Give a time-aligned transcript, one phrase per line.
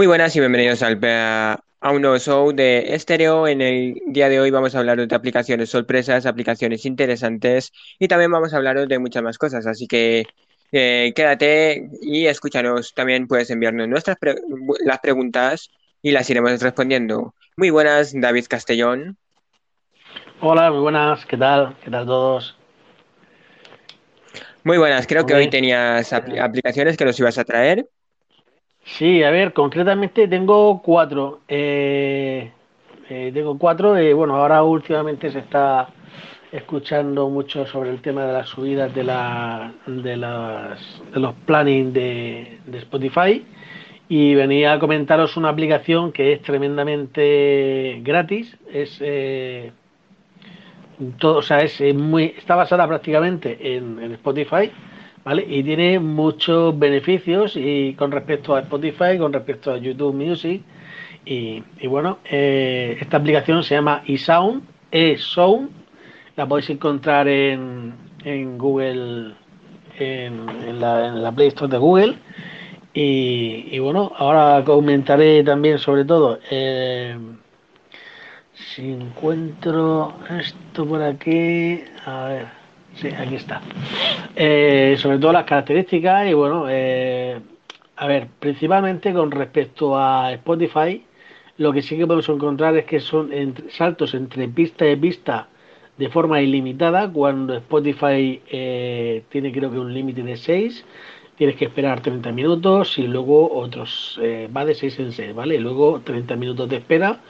[0.00, 3.46] Muy buenas y bienvenidos al, a a un nuevo show de Estéreo.
[3.46, 8.32] En el día de hoy vamos a hablar de aplicaciones sorpresas, aplicaciones interesantes y también
[8.32, 9.66] vamos a hablar de muchas más cosas.
[9.66, 10.24] Así que
[10.72, 12.94] eh, quédate y escúchanos.
[12.94, 14.36] También puedes enviarnos nuestras pre-
[14.86, 17.34] las preguntas y las iremos respondiendo.
[17.58, 19.18] Muy buenas, David Castellón.
[20.40, 21.76] Hola, muy buenas, ¿qué tal?
[21.84, 22.56] ¿Qué tal todos?
[24.64, 27.86] Muy buenas, creo que hoy tenías apl- aplicaciones que nos ibas a traer.
[28.96, 31.40] Sí, a ver, concretamente tengo cuatro.
[31.48, 32.50] Eh,
[33.08, 33.96] eh, tengo cuatro.
[33.96, 35.88] eh, bueno, ahora últimamente se está
[36.52, 39.04] escuchando mucho sobre el tema de las subidas de,
[41.14, 43.44] los planning de, Spotify.
[44.08, 48.56] Y venía a comentaros una aplicación que es tremendamente gratis.
[48.70, 49.00] Es
[51.18, 54.70] todo, o sea, es muy, está basada prácticamente en, en Spotify,
[55.24, 55.44] ¿vale?
[55.48, 60.62] Y tiene muchos beneficios y con respecto a Spotify, con respecto a YouTube Music.
[61.24, 65.70] Y, y bueno, eh, esta aplicación se llama eSound, eSound,
[66.36, 67.92] la podéis encontrar en,
[68.24, 69.34] en Google,
[69.98, 72.16] en, en la, en la Play Store de Google.
[72.94, 76.38] Y, y bueno, ahora comentaré también sobre todo.
[76.50, 77.16] eh,
[78.54, 82.46] si encuentro esto por aquí, a ver,
[83.00, 83.60] sí, aquí está.
[84.36, 87.38] Eh, sobre todo las características y bueno, eh,
[87.96, 91.04] a ver, principalmente con respecto a Spotify,
[91.58, 93.30] lo que sí que podemos encontrar es que son
[93.70, 95.48] saltos entre pista y pista
[95.96, 100.84] de forma ilimitada, cuando Spotify eh, tiene creo que un límite de 6,
[101.36, 104.18] tienes que esperar 30 minutos y luego otros,
[104.54, 105.58] va de 6 en 6, ¿vale?
[105.58, 107.20] Luego 30 minutos de espera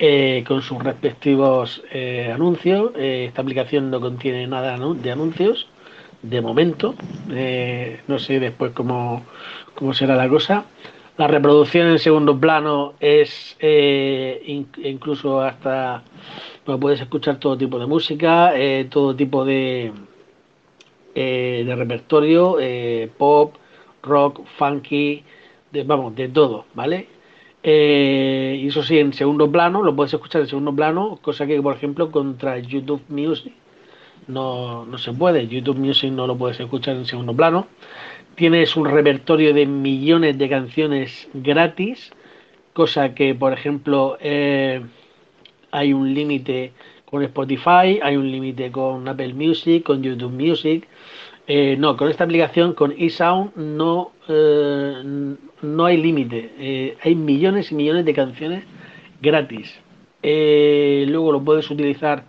[0.00, 2.92] eh, con sus respectivos eh, anuncios.
[2.96, 5.68] Eh, esta aplicación no contiene nada de anuncios
[6.22, 6.94] de momento.
[8.08, 9.24] No sé después cómo,
[9.74, 10.64] cómo será la cosa.
[11.16, 16.02] La reproducción en segundo plano es in- incluso hasta
[16.80, 18.52] puedes escuchar todo tipo de música,
[18.90, 19.92] todo tipo de,
[21.14, 22.56] de repertorio,
[23.16, 23.54] pop,
[24.02, 25.22] rock, funky,
[25.70, 27.06] de, vamos, de todo, ¿vale?
[27.66, 31.60] Eh, y eso sí, en segundo plano, lo puedes escuchar en segundo plano, cosa que,
[31.62, 33.54] por ejemplo, contra YouTube Music
[34.28, 35.48] no, no se puede.
[35.48, 37.66] YouTube Music no lo puedes escuchar en segundo plano.
[38.34, 42.12] Tienes un repertorio de millones de canciones gratis,
[42.74, 44.82] cosa que, por ejemplo, eh,
[45.70, 46.72] hay un límite
[47.06, 50.86] con Spotify, hay un límite con Apple Music, con YouTube Music.
[51.46, 56.54] Eh, no, con esta aplicación, con eSound, no, eh, no hay límite.
[56.58, 58.64] Eh, hay millones y millones de canciones
[59.20, 59.74] gratis.
[60.22, 62.24] Eh, luego lo puedes utilizar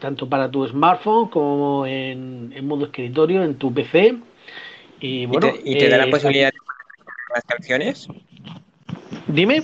[0.00, 4.16] tanto para tu smartphone como en, en modo escritorio, en tu PC.
[5.00, 6.58] Y ¿Y bueno, te, y te da la posibilidad de
[7.34, 8.08] las canciones?
[9.28, 9.62] dime,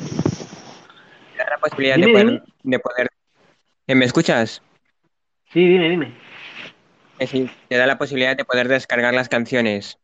[1.37, 3.09] ¿Te da la posibilidad Dime, de poder, de poder...
[3.87, 4.62] ¿Eh, ¿Me escuchas?
[5.53, 6.19] sí, dime, dime.
[7.20, 7.32] Es
[7.69, 9.98] te da la posibilidad de poder descargar las canciones.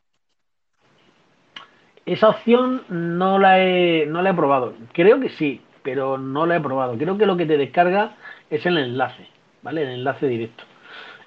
[2.04, 4.74] Esa opción no la he, no la he probado.
[4.92, 6.96] Creo que sí, pero no la he probado.
[6.96, 8.16] Creo que lo que te descarga
[8.50, 9.26] es el enlace,
[9.62, 9.82] ¿vale?
[9.82, 10.62] El enlace directo.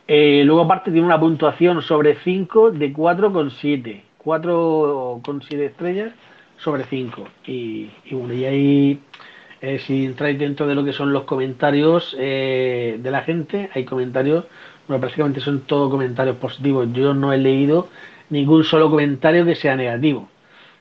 [0.07, 4.03] Eh, luego aparte tiene una puntuación sobre 5 de 4,7.
[4.23, 6.13] 4,7 estrellas
[6.57, 7.27] sobre 5.
[7.45, 8.99] Y, y bueno, y ahí,
[9.61, 13.85] eh, si entráis dentro de lo que son los comentarios eh, de la gente, hay
[13.85, 14.45] comentarios,
[14.89, 16.87] bueno, prácticamente son todos comentarios positivos.
[16.93, 17.89] Yo no he leído
[18.31, 20.27] ningún solo comentario que sea negativo.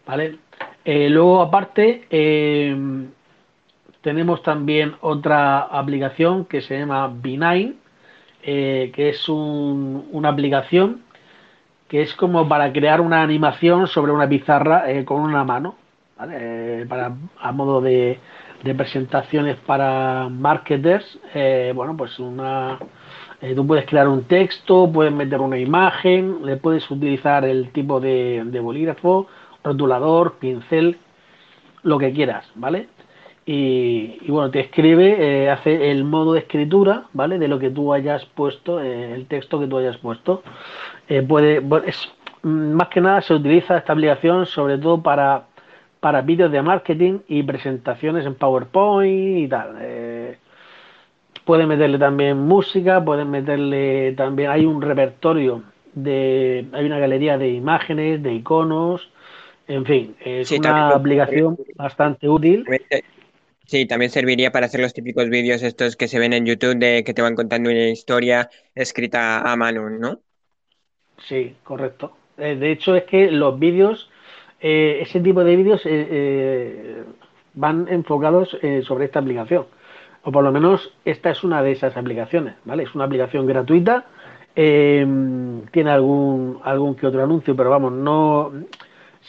[0.06, 0.38] ¿Vale?
[0.82, 2.74] Eh, luego, aparte, eh,
[4.00, 7.74] tenemos también otra aplicación que se llama B9,
[8.42, 11.02] eh, que es un- una aplicación
[11.86, 15.74] que es como para crear una animación sobre una pizarra con una mano,
[16.16, 18.18] para, a modo de,
[18.76, 21.18] presentaciones para marketers.
[21.74, 22.78] bueno, pues una,
[23.40, 28.00] eh, tú puedes crear un texto, puedes meter una imagen, le puedes utilizar el tipo
[28.00, 29.28] de, bolígrafo,
[29.62, 30.98] rotulador, pincel,
[31.84, 32.88] lo que quieras, ¿vale?
[33.46, 37.38] Y, bueno, te escribe, eh, hace el modo de escritura, ¿vale?
[37.38, 40.42] De lo que tú hayas puesto, eh, el texto que tú hayas puesto.
[41.28, 42.12] Puede, es,
[42.42, 45.44] mm, más que nada se utiliza esta aplicación sobre todo para,
[46.00, 49.76] para vídeos de marketing y presentaciones en PowerPoint y tal.
[51.48, 55.62] Puedes meterle también música, puedes meterle también, hay un repertorio
[55.94, 59.10] de, hay una galería de imágenes, de iconos,
[59.66, 62.66] en fin, es Sí, una aplicación bastante útil.
[63.64, 67.02] Sí, también serviría para hacer los típicos vídeos estos que se ven en YouTube de
[67.04, 70.20] que te van contando una historia escrita a mano, ¿no?
[71.28, 72.12] Sí, correcto.
[72.36, 74.10] Eh, de hecho, es que los vídeos,
[74.60, 77.04] eh, ese tipo de vídeos, eh, eh,
[77.54, 79.66] van enfocados eh, sobre esta aplicación.
[80.22, 82.82] O por lo menos esta es una de esas aplicaciones, ¿vale?
[82.82, 84.06] Es una aplicación gratuita,
[84.56, 85.06] eh,
[85.70, 88.52] tiene algún, algún que otro anuncio, pero vamos, no...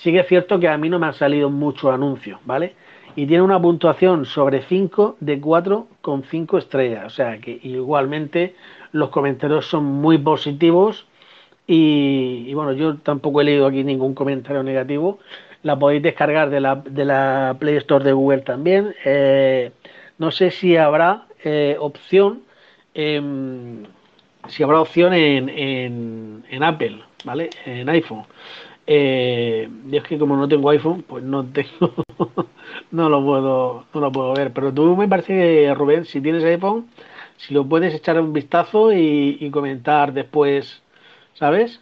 [0.03, 2.73] Es cierto que a mí no me han salido muchos anuncios, ¿vale?
[3.15, 7.05] Y tiene una puntuación sobre 5 de 4,5 estrellas.
[7.05, 8.55] O sea que igualmente
[8.91, 11.05] los comentarios son muy positivos
[11.67, 15.19] y, bueno, yo tampoco he leído aquí ningún comentario negativo.
[15.61, 18.95] La podéis descargar de la, de la Play Store de Google también.
[19.05, 19.71] Eh,
[20.19, 22.43] no sé si habrá eh, opción,
[22.93, 27.49] si habrá opción en, en, en, Apple, ¿vale?
[27.65, 28.25] En iPhone.
[28.85, 31.93] Eh, es que como no tengo iPhone, pues no tengo,
[32.91, 34.51] no lo puedo, no lo puedo ver.
[34.53, 36.89] Pero tú me parece, Rubén, si tienes iPhone,
[37.37, 40.83] si lo puedes echar un vistazo y comentar después
[41.39, 41.79] ¿sabes?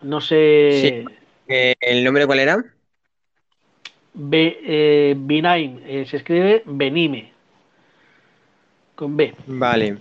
[0.00, 1.04] No sé.
[1.48, 2.64] Eh, ¿El nombre cuál era?
[4.14, 7.32] B, eh, B9, eh, se escribe Benime.
[8.96, 9.34] Con B.
[9.46, 9.98] Vale.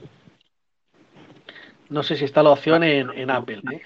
[1.90, 3.62] No sé si está la opción en, en Apple.
[3.72, 3.82] ¿eh?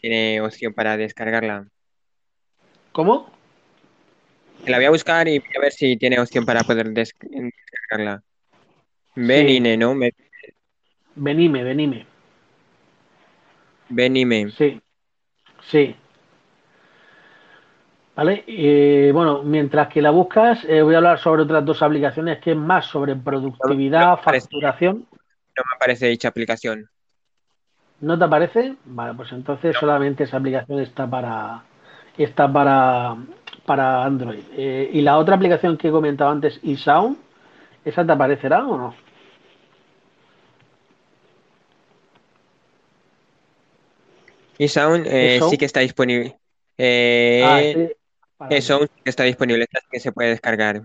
[0.00, 1.68] Tiene opción para descargarla.
[2.90, 3.30] ¿Cómo?
[4.66, 8.22] La voy a buscar y voy a ver si tiene opción para poder descargarla.
[9.14, 9.94] Benime, ¿no?
[11.14, 12.06] Benime, Benime.
[13.88, 14.50] Benime.
[14.50, 14.80] Sí,
[15.62, 15.94] sí.
[18.20, 18.44] ¿Vale?
[18.46, 22.50] Eh, bueno, mientras que la buscas, eh, voy a hablar sobre otras dos aplicaciones que
[22.50, 25.06] es más sobre productividad, facturación.
[25.10, 26.86] No me aparece dicha aplicación.
[28.02, 28.74] ¿No te aparece?
[28.84, 31.62] Vale, pues entonces solamente esa aplicación está para
[32.18, 33.16] está para,
[33.64, 34.44] para Android.
[34.52, 37.16] Eh, y la otra aplicación que he comentado antes, eSound,
[37.86, 38.94] ¿esa te aparecerá o no?
[44.58, 46.36] Y Sound eh, sí que está disponible.
[46.76, 47.96] Eh, ah, sí,
[48.60, 50.82] Sound está disponible, que se puede descargar.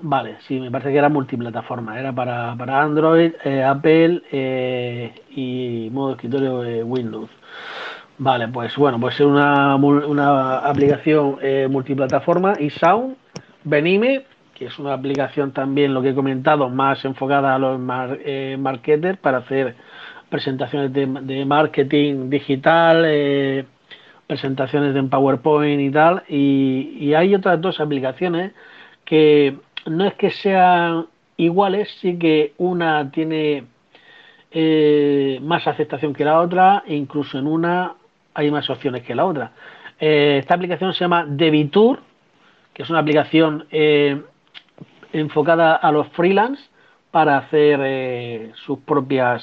[0.00, 1.98] Vale, sí, me parece que era multiplataforma.
[1.98, 4.22] Era para, para Android, eh, Apple
[5.30, 7.30] y modo escritorio de Windows.
[8.18, 11.38] Vale, pues bueno, pues es una, una aplicación
[11.70, 13.16] multiplataforma y Sound,
[13.64, 19.18] Benime, que es una aplicación también, lo que he comentado, más enfocada a los marketers
[19.18, 19.76] para hacer
[20.28, 23.64] presentaciones de, marketing digital, eh,
[24.28, 26.22] presentaciones en PowerPoint y tal.
[26.28, 28.52] Y, hay otras dos aplicaciones
[29.04, 33.64] que no es que sean iguales, sí que una tiene
[34.52, 37.94] eh, más aceptación que la otra, e incluso en una
[38.34, 39.50] hay más opciones que la otra.
[39.98, 42.00] Eh, esta aplicación se llama Debitur,
[42.72, 43.66] que es una aplicación
[45.12, 46.62] enfocada a los freelance
[47.10, 49.42] para hacer sus propias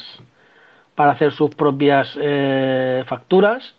[0.96, 3.75] para hacer sus propias eh, facturas.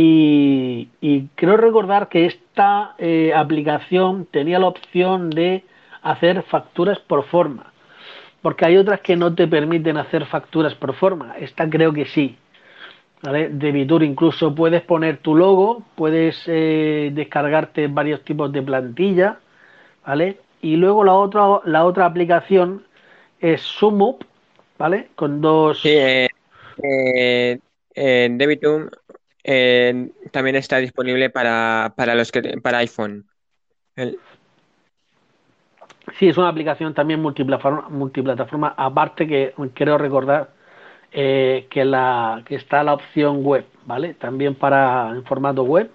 [0.00, 5.64] Y, creo recordar que esta eh, aplicación tenía la opción de
[6.02, 7.72] hacer facturas por forma,
[8.40, 11.34] porque hay otras que no te permiten hacer facturas por forma.
[11.40, 12.36] Esta creo que sí.
[13.22, 13.48] ¿vale?
[13.48, 19.40] Debitur incluso puedes poner tu logo, puedes eh, descargarte varios tipos de plantilla,
[20.06, 20.38] ¿vale?
[20.62, 22.84] Y luego la otra, la otra aplicación
[23.40, 24.22] es SumUp,
[24.78, 25.08] ¿vale?
[25.16, 26.28] Con dos, eh,
[27.96, 28.90] en Debitum
[29.50, 33.24] eh, también está disponible para, para los que para iPhone.
[36.18, 40.50] Sí, es una aplicación también multiplataforma, multiplataforma aparte que quiero recordar
[41.12, 44.12] eh, que, la, que está la opción web, ¿vale?
[44.12, 45.90] También para en formato web,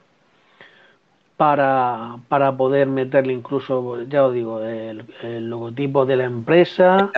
[1.38, 5.05] para, para poder meterle incluso, ya os digo, el,
[5.48, 7.12] logotipo de la empresa.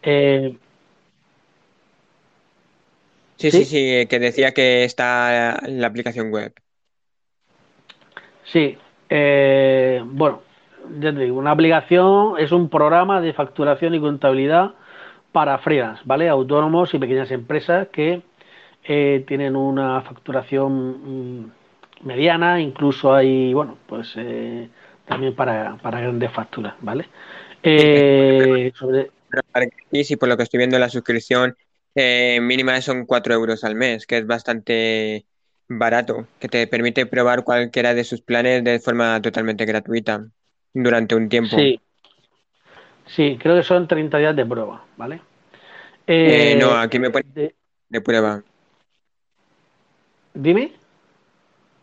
[0.00, 0.56] Eh,
[3.36, 6.52] Sí, sí, sí, que decía que está la aplicación web.
[8.44, 8.76] Sí,
[9.08, 10.42] eh, bueno,
[11.00, 14.72] ya te digo, una aplicación es un programa de facturación y contabilidad
[15.32, 16.28] para freelance, ¿vale?
[16.28, 18.22] Autónomos y pequeñas empresas que
[18.84, 21.52] eh, tienen una facturación mm,
[22.02, 24.68] mediana, incluso hay, bueno, pues eh,
[25.06, 27.06] también para, grandes facturas, ¿vale?
[28.74, 29.10] sobre...
[29.90, 31.56] Y si por lo que estoy viendo la suscripción
[31.94, 35.26] eh, mínima son 4 euros al mes, que es bastante
[35.68, 40.26] barato, que te permite probar cualquiera de sus planes de forma totalmente gratuita
[40.72, 41.56] durante un tiempo.
[41.56, 41.80] Sí,
[43.06, 45.20] sí creo que son 30 días de prueba, ¿vale?
[46.06, 47.54] Eh, no, aquí me pone
[47.88, 48.42] de, prueba.
[50.34, 50.72] Dime.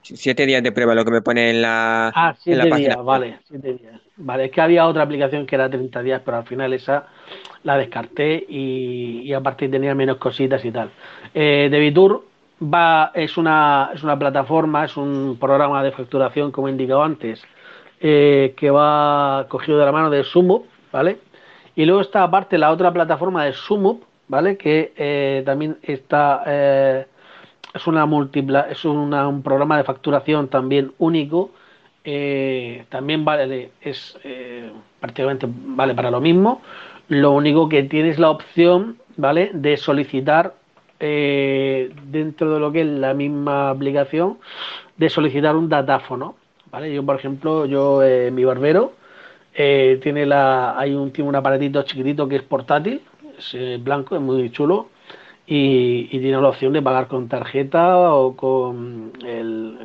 [0.03, 3.73] Siete días de prueba, lo que me pone en la, ah, siete días, Vale, siete
[3.73, 4.01] días.
[4.17, 7.07] Vale, es que había otra aplicación que era 30 días, pero al final esa
[7.63, 10.89] la descarté y, y aparte tenía menos cositas y tal.
[11.33, 12.23] Eh, Debitur
[12.61, 17.41] va, es, una, es una plataforma, es un programa de facturación, como he indicado antes,
[17.99, 21.19] eh, que va cogido de la mano de Sumo, ¿vale?
[21.75, 24.57] Y luego está aparte la otra plataforma de Sumo, ¿vale?
[24.57, 27.05] Que eh, también está, eh,
[27.73, 31.51] es una múltipla, es una, un programa de facturación también único,
[32.89, 34.17] también vale, es
[34.99, 36.61] prácticamente vale para lo mismo,
[37.07, 39.51] lo único que tienes la opción, ¿vale?
[39.53, 40.55] De solicitar
[40.99, 44.37] dentro de lo que es la misma aplicación,
[44.97, 46.35] de solicitar un datáfono,
[46.71, 46.93] ¿vale?
[46.93, 48.93] Yo, por ejemplo, yo, eh, mi barbero,
[49.53, 53.01] eh, tiene la, hay un, tiene un aparatito chiquitito que es portátil,
[53.37, 54.89] es eh, blanco, es muy chulo,
[55.47, 59.77] y, tiene la opción de pagar con tarjeta o con el...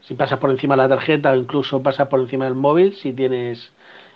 [0.00, 3.12] Si pasas por encima de la tarjeta o incluso pasas por encima del móvil, si
[3.12, 3.72] tienes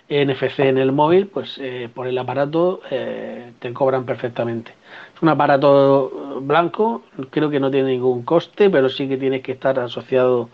[0.08, 1.60] NFC en el móvil, pues
[1.92, 4.72] por el aparato te cobran perfectamente.
[5.14, 9.52] Es un aparato blanco, creo que no tiene ningún coste, pero sí que tienes que
[9.52, 10.48] estar asociado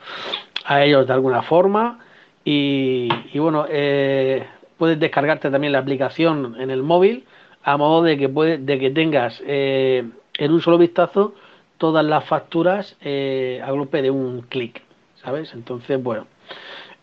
[0.65, 2.01] a ellos de alguna forma.
[2.45, 4.47] Y, bueno, eh,
[4.79, 7.25] puedes descargarte también la aplicación en el móvil
[7.69, 10.03] a modo de que, puede, de que tengas eh,
[10.39, 11.35] en un solo vistazo
[11.77, 14.81] todas las facturas eh, a golpe de un clic,
[15.23, 15.53] ¿sabes?
[15.53, 16.27] Entonces, bueno,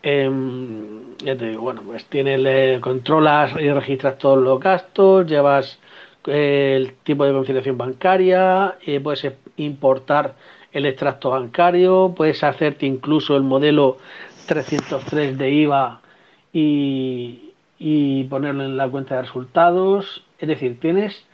[0.02, 5.78] em, ya te digo, bueno, pues tienes, controlas y registras todos los gastos, llevas
[6.26, 9.24] el tipo de conciliación bancaria, puedes
[9.58, 10.34] importar
[10.72, 13.98] el extracto bancario, puedes hacerte incluso el modelo
[14.48, 16.00] 303 de IVA
[16.52, 17.45] y,
[17.78, 20.24] y ponerlo en la cuenta de resultados.
[20.38, 21.24] Es decir, tienes,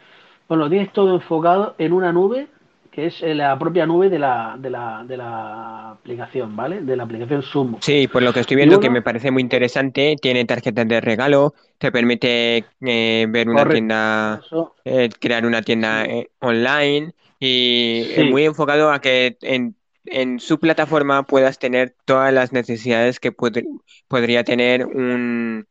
[0.48, 2.48] bueno, tienes todo enfocado en una nube
[2.92, 6.82] que es la propia nube de la, de la, de la aplicación, ¿vale?
[6.82, 7.78] De la aplicación Sumo.
[7.80, 11.54] Sí, por lo que estoy viendo, que me parece muy interesante, tiene tarjetas de regalo,
[11.78, 14.42] te permite eh, ver una tienda,
[14.84, 20.60] eh, crear una tienda eh, online y es muy enfocado a que en, en, su
[20.60, 25.66] plataforma puedas tener todas las necesidades que podría tener un,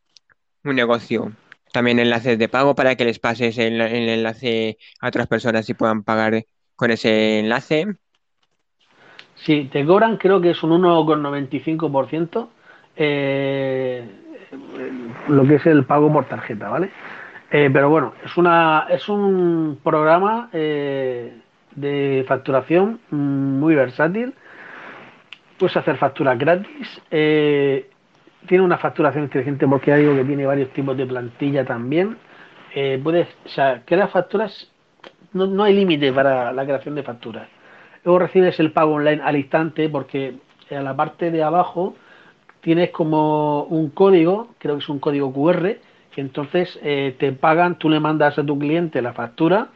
[0.64, 1.32] un negocio.
[1.72, 6.02] También enlaces de pago para que les pases el, enlace a otras personas y puedan
[6.02, 6.44] pagar
[6.76, 7.86] con ese enlace.
[9.36, 12.48] Sí, te cobran creo que es un 1,95%
[12.96, 14.06] eh,
[15.28, 16.90] lo que es el pago por tarjeta, ¿vale?
[17.50, 21.38] Eh, pero bueno, es una es un programa eh,
[21.74, 24.34] de facturación muy versátil.
[25.58, 27.00] Puedes hacer facturas gratis.
[27.10, 27.90] Eh,
[28.46, 32.16] tiene una facturación inteligente porque ya digo que tiene varios tipos de plantilla también.
[32.74, 34.70] Eh, puedes, o sea, crear facturas,
[35.32, 37.48] no, no hay límite para la creación de facturas.
[38.04, 40.34] Luego recibes el pago online al instante porque
[40.70, 41.94] en la parte de abajo
[42.60, 45.76] tienes como un código, creo que es un código QR,
[46.12, 49.68] que entonces eh, te pagan, tú le mandas a tu cliente la factura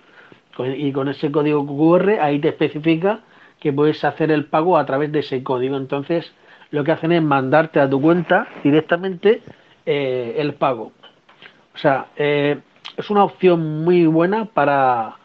[0.58, 3.20] y con ese código QR ahí te especifica
[3.60, 5.76] que puedes hacer el pago a través de ese código.
[5.76, 6.32] Entonces,
[6.70, 9.42] lo que hacen es mandarte a tu cuenta directamente
[9.84, 10.92] eh, el pago.
[11.74, 12.58] O sea, eh,
[12.96, 15.16] es una opción muy buena para,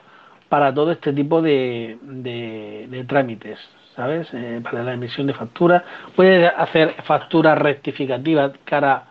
[0.49, 3.59] para todo este tipo de, de, trámites,
[3.95, 4.27] ¿sabes?
[4.33, 5.83] Eh, para la emisión de facturas.
[6.15, 9.05] Puedes hacer facturas rectificativas cara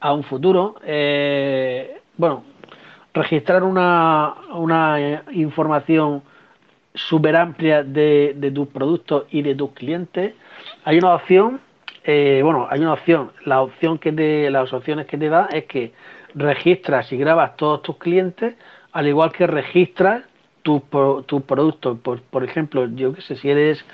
[0.00, 0.76] a un futuro.
[2.16, 2.44] bueno,
[3.14, 6.22] registrar una, una información
[6.94, 10.34] súper amplia de, de, tus productos y de tus clientes,
[10.84, 11.60] hay una opción,
[12.04, 15.64] eh, bueno, hay una opción, la opción que te, las opciones que te da es
[15.64, 15.92] que
[16.34, 18.56] registras y grabas todos tus clientes,
[18.92, 20.24] al igual que registras
[20.62, 20.82] tus
[21.26, 21.98] tu productos.
[22.00, 23.84] Por, por, ejemplo, yo que sé, si eres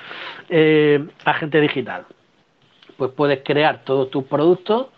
[0.49, 2.07] eh, agente digital,
[2.97, 4.89] pues puedes crear todos tus productos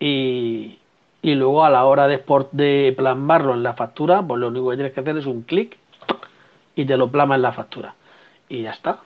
[0.00, 0.78] y,
[1.22, 4.76] y luego a la hora de, de plasmarlo en la factura, pues lo único que
[4.76, 5.76] tienes que hacer es un clic
[6.74, 7.94] y te lo plasma en la factura.
[8.48, 9.00] Y ya está.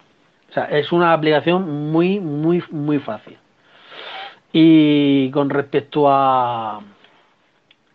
[0.50, 3.36] O sea, es una aplicación muy, muy, muy fácil.
[4.52, 6.82] Y con respecto a.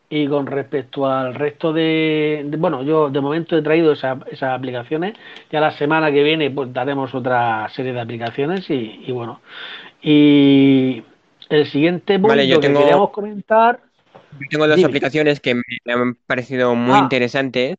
[0.10, 5.14] Y con respecto al resto de, bueno, yo de momento he traído esas aplicaciones.
[5.50, 9.40] Ya la semana que viene pues daremos otra serie de aplicaciones y, bueno.
[10.02, 11.02] Y
[11.48, 13.80] el siguiente punto que queríamos comentar
[14.50, 17.00] tengo dos aplicaciones que me han parecido muy ah.
[17.00, 17.76] interesantes.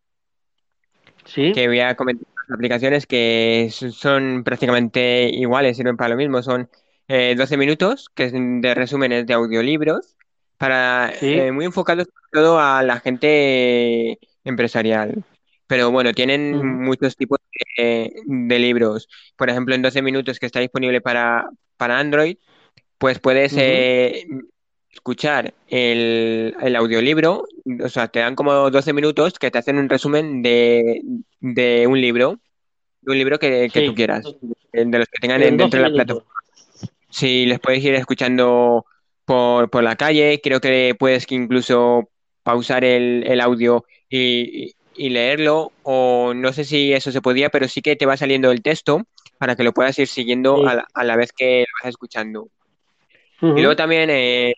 [1.24, 1.52] Sí.
[1.52, 6.42] Que voy a comentar aplicaciones que son prácticamente iguales, sirven para lo mismo.
[6.42, 6.68] Son
[7.08, 10.16] 12 eh, minutos, que es de resúmenes de audiolibros,
[10.58, 15.24] para eh, muy enfocados todo a la gente empresarial.
[15.66, 17.38] Pero bueno, tienen muchos tipos
[17.76, 19.08] de, libros.
[19.36, 22.36] Por ejemplo, en 12 minutos que está disponible para, para Android,
[22.98, 23.52] pues puedes
[24.92, 27.44] escuchar el, el, audiolibro,
[27.82, 31.02] o sea, te dan como 12 minutos que te hacen un resumen de,
[31.40, 32.38] de un libro,
[33.00, 34.24] de un libro que, tú quieras,
[34.72, 36.30] de los que tengan dentro de la plataforma.
[37.10, 38.86] Si les puedes ir escuchando
[39.24, 40.40] por, por la calle.
[40.42, 42.08] Creo que puedes que incluso
[42.42, 47.68] pausar el, el audio y, y leerlo, o no sé si eso se podía, pero
[47.68, 49.02] sí que te va saliendo el texto
[49.38, 50.76] para que lo puedas ir siguiendo a Sí.
[50.76, 52.48] la, a la vez que lo vas escuchando.
[53.40, 54.54] Y luego también eh,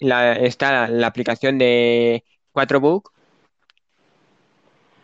[0.00, 3.12] la- está la aplicación de 4Book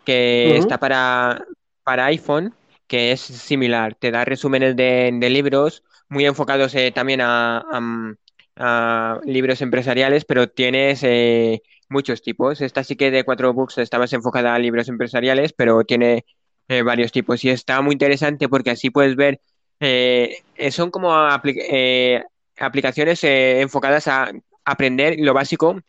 [0.03, 1.43] que está para,
[1.83, 2.55] para iPhone,
[2.87, 3.95] que es similar.
[3.95, 8.13] Te da resúmenes de, de libros muy enfocados eh, también a, a,
[8.57, 12.61] a libros empresariales, pero tienes eh, muchos tipos.
[12.61, 16.25] Esta sí que de cuatro books está más enfocada a libros empresariales, pero tiene
[16.67, 17.43] eh, varios tipos.
[17.43, 19.41] Y está muy interesante porque así puedes ver,
[20.71, 22.23] son como apli-
[22.57, 24.31] aplicaciones enfocadas a
[24.65, 25.79] aprender lo básico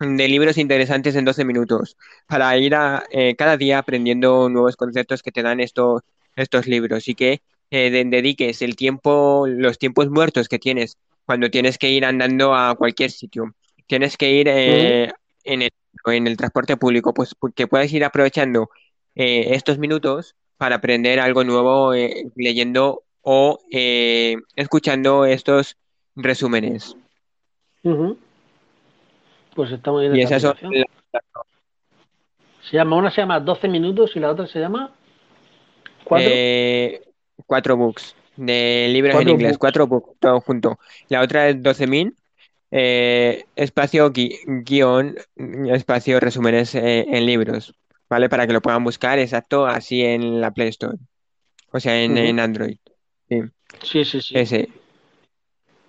[0.00, 5.22] de libros interesantes en 12 minutos para ir a, eh, cada día aprendiendo nuevos conceptos
[5.22, 6.02] que te dan estos,
[6.36, 11.50] estos libros y que eh, de- dediques el tiempo, los tiempos muertos que tienes cuando
[11.50, 13.54] tienes que ir andando a cualquier sitio,
[13.86, 15.10] tienes que ir eh,
[15.44, 15.70] en el,
[16.06, 18.68] en el transporte público, pues que puedas ir aprovechando
[19.14, 25.76] eh, estos minutos para aprender algo nuevo eh, leyendo o eh, escuchando estos
[26.16, 26.96] resúmenes.
[27.84, 28.18] Ujú.
[29.54, 30.84] Pues está muy bien Y esa son aplicación.
[32.62, 34.90] Se llama, una se llama 12 minutos y la otra se llama
[36.04, 37.02] 4, Eh,
[37.46, 39.58] cuatro books de libros en 4 inglés, books.
[39.60, 40.78] cuatro books, todo junto.
[41.08, 42.16] La otra es 12.000,
[42.70, 45.14] eh, espacio gui- guion,
[45.72, 47.74] espacio resúmenes eh, en libros,
[48.08, 48.28] ¿vale?
[48.28, 50.96] Para que lo puedan buscar exacto así en la Play Store,
[51.70, 52.78] o sea, en, en Android.
[53.28, 53.42] Sí,
[53.82, 54.38] Sí, sí, sí.
[54.38, 54.68] ese.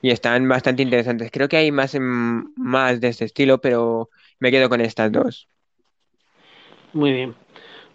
[0.05, 1.31] Y están bastante interesantes.
[1.31, 5.50] Creo que hay más, en- más de este estilo, pero me quedo con estas dos.
[6.93, 7.33] Muy bien.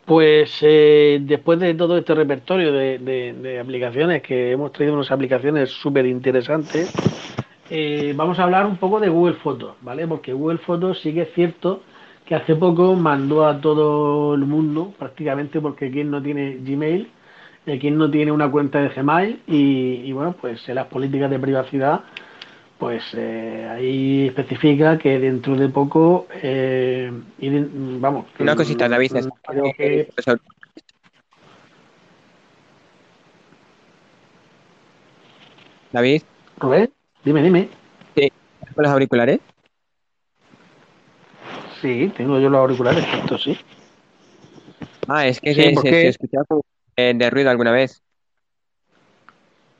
[0.07, 6.05] Pues eh, después de todo este repertorio de, aplicaciones, que hemos traído unas aplicaciones súper
[6.05, 6.93] interesantes,
[7.71, 10.09] eh, vamos a hablar un poco de Google Fotos, ¿vale?
[10.09, 11.85] Porque Google Fotos sí que es cierto
[12.27, 17.09] que hace poco mandó a todo el mundo, prácticamente, porque quien no tiene Gmail,
[17.73, 21.31] eh, quien no tiene una cuenta de Gmail, y, y bueno, pues en las políticas
[21.31, 22.01] de privacidad,
[22.79, 27.69] pues eh, ahí especifica que dentro de poco, eh, y de-
[28.01, 30.39] vamos, Una cosita, David, es creo que- que...
[35.93, 36.23] David,
[36.59, 36.91] Rubén,
[37.25, 37.69] dime, dime.
[38.17, 38.31] ¿sí?
[38.75, 39.41] ¿con los auriculares?
[41.81, 43.59] Sí, tengo yo los auriculares, esto sí.
[45.09, 46.09] Ah, es que Sí, se, se, se porque...
[46.09, 46.70] escuchaba como eh,
[47.15, 48.03] de ruido alguna vez.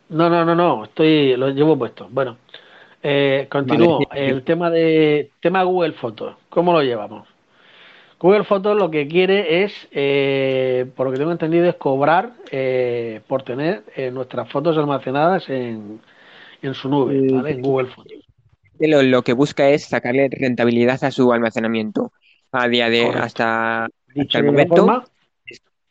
[0.09, 2.13] No, no, no, no, estoy, los llevo puestos.
[2.13, 2.37] Bueno,
[3.03, 4.01] eh, continúo.
[4.13, 7.29] El tema de tema Google Fotos, ¿cómo lo llevamos?
[8.19, 13.21] Google Fotos lo que quiere es, eh, por lo que tengo entendido, es cobrar eh,
[13.27, 16.01] por tener eh, nuestras fotos almacenadas en,
[16.61, 17.53] en su nube, Mm, ¿vale?
[17.53, 18.13] En Google Fotos.
[18.79, 22.13] Lo, lo que busca es sacarle rentabilidad a su almacenamiento.
[22.53, 23.25] A día de Correcto.
[23.25, 25.05] hasta, el momento forma,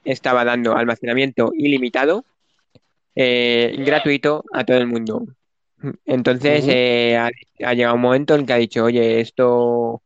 [0.04, 2.26] estaba dando almacenamiento ilimitado,
[3.16, 5.26] eh, gratuito a todo el mundo.
[6.06, 7.30] Entonces eh, ha,
[7.66, 10.02] ha llegado un momento en que ha dicho, oye, esto,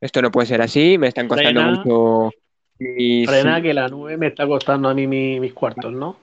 [0.00, 2.30] esto no puede ser así, me están costando frena, mucho
[2.78, 6.16] mis, frena que la nube me está costando a mí mi- mis cuartos, ¿no?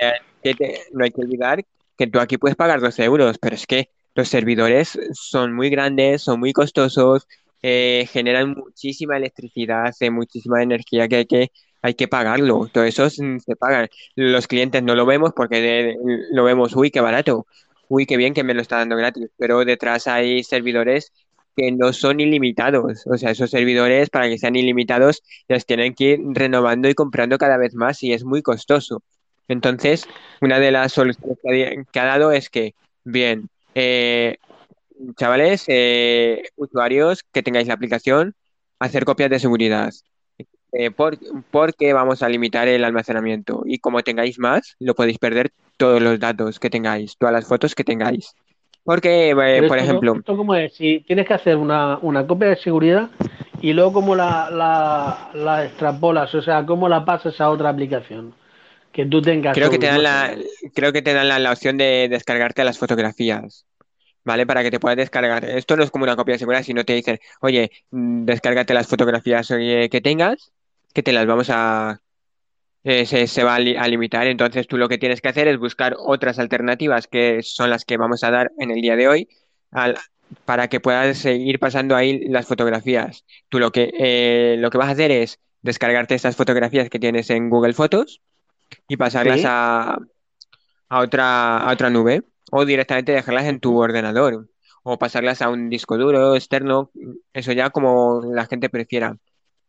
[0.00, 1.62] Eh, que te- no hay que olvidar
[1.96, 6.22] que tú aquí puedes pagar 12 euros, pero es que los servidores son muy grandes,
[6.22, 7.26] son muy costosos,
[7.62, 11.48] eh, generan muchísima electricidad, eh, muchísima energía que hay que,
[11.86, 12.68] hay que pagarlo.
[12.72, 13.88] Todo eso mm, se paga.
[14.16, 15.96] Los clientes no lo vemos porque
[16.32, 17.46] lo vemos, uy, qué barato,
[17.88, 21.12] uy, qué bien que me lo está dando gratis, pero detrás hay servidores
[21.56, 23.06] que no son ilimitados.
[23.06, 27.38] O sea, esos servidores, para que sean ilimitados, los tienen que ir renovando y comprando
[27.38, 29.02] cada vez más y es muy costoso.
[29.48, 30.08] Entonces,
[30.40, 31.38] una de las soluciones
[31.92, 34.38] que ha dado es que, bien, eh,
[35.16, 38.34] chavales, eh, usuarios que tengáis la aplicación,
[38.80, 39.92] hacer copias de seguridad,
[40.72, 41.18] eh, por-
[41.50, 46.18] porque vamos a limitar el almacenamiento y como tengáis más, lo podéis perder todos los
[46.18, 48.34] datos que tengáis, todas las fotos que tengáis.
[48.84, 52.48] Porque, eh, por esto, ejemplo, esto cómo es, si tienes que hacer una, una copia
[52.50, 53.10] de seguridad
[53.60, 58.32] y luego cómo la, la, la extrapolas, o sea, cómo la pasas a otra aplicación
[58.92, 60.36] que tú tengas creo que te dan la,
[60.74, 63.66] creo que te dan la, la opción de descargarte las fotografías.
[64.24, 64.46] ¿vale?
[64.46, 65.44] Para que te puedas descargar.
[65.44, 68.88] Esto no es como una copia de seguridad, sino te dicen, oye, mm, descárgate las
[68.88, 70.52] fotografías que tengas,
[70.96, 72.02] que te las vamos a...
[72.84, 75.48] eh, se, se va a, li- a limitar, entonces tú lo que tienes que hacer
[75.48, 79.08] es buscar otras alternativas que son las que vamos a dar en el día de
[79.08, 79.28] hoy
[79.72, 79.96] al-
[80.44, 83.24] para que puedas seguir pasando ahí las fotografías.
[83.48, 87.30] Tú lo que, eh, lo que vas a hacer es descargarte estas fotografías que tienes
[87.30, 88.22] en Google Fotos
[88.88, 89.98] y pasarlas sí, a,
[90.88, 94.48] a otra, a otra nube o directamente dejarlas en tu ordenador.
[94.88, 96.90] o pasarlas a un disco duro externo,
[97.32, 99.16] eso ya como la gente prefiera.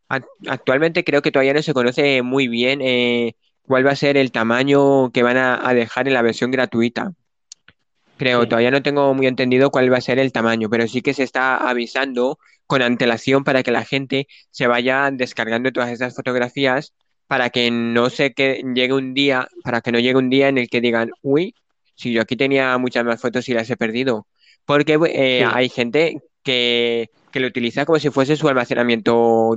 [0.08, 4.16] Ac- Actualmente creo que todavía no se conoce muy bien eh, cuál va a ser
[4.16, 7.12] el tamaño que van a, a dejar en la versión gratuita.
[8.16, 8.48] Creo, Sí.
[8.48, 11.22] todavía no tengo muy entendido cuál va a ser el tamaño, pero sí que se
[11.22, 16.94] está avisando con antelación para que la gente se vaya descargando todas esas fotografías
[17.28, 20.58] para que no se que llegue un día, para que no llegue un día en
[20.58, 21.54] el que digan, uy,
[21.94, 24.26] si yo aquí tenía muchas más fotos y las he perdido.
[24.64, 25.50] Porque eh, Sí.
[25.54, 29.56] hay gente que, que lo utiliza como si fuese su almacenamiento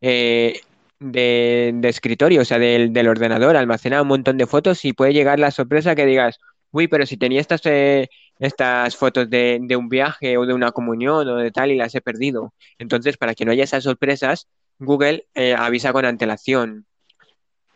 [0.00, 0.60] eh,
[0.98, 5.12] de, de escritorio, o sea, del, del ordenador, almacena un montón de fotos y puede
[5.12, 6.38] llegar la sorpresa que digas,
[6.70, 8.08] uy, pero si tenía estas, eh,
[8.38, 11.94] estas fotos de, de un viaje o de una comunión o de tal y las
[11.94, 12.54] he perdido.
[12.78, 14.46] Entonces, para que no haya esas sorpresas,
[14.78, 16.86] Google eh, avisa con antelación.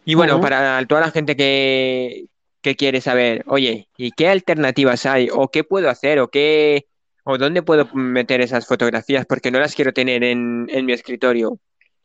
[0.06, 2.26] Y bueno, para toda la gente que,
[2.60, 5.28] que quiere saber, oye, ¿y qué alternativas hay?
[5.32, 6.18] ¿O qué puedo hacer?
[6.18, 6.86] ¿O qué,
[7.24, 9.24] o dónde puedo meter esas fotografías?
[9.24, 11.58] Porque no las quiero tener en, en mi escritorio.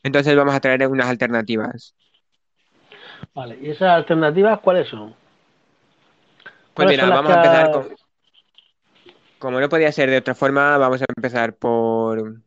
[0.03, 1.95] Entonces vamos a traer unas alternativas.
[3.33, 3.57] Vale.
[3.61, 5.13] ¿Y esas alternativas cuáles son?
[6.73, 7.95] Pues ¿Cuáles son mira, vamos a empezar con,
[9.39, 12.41] como no podía ser de otra forma, vamos a empezar por,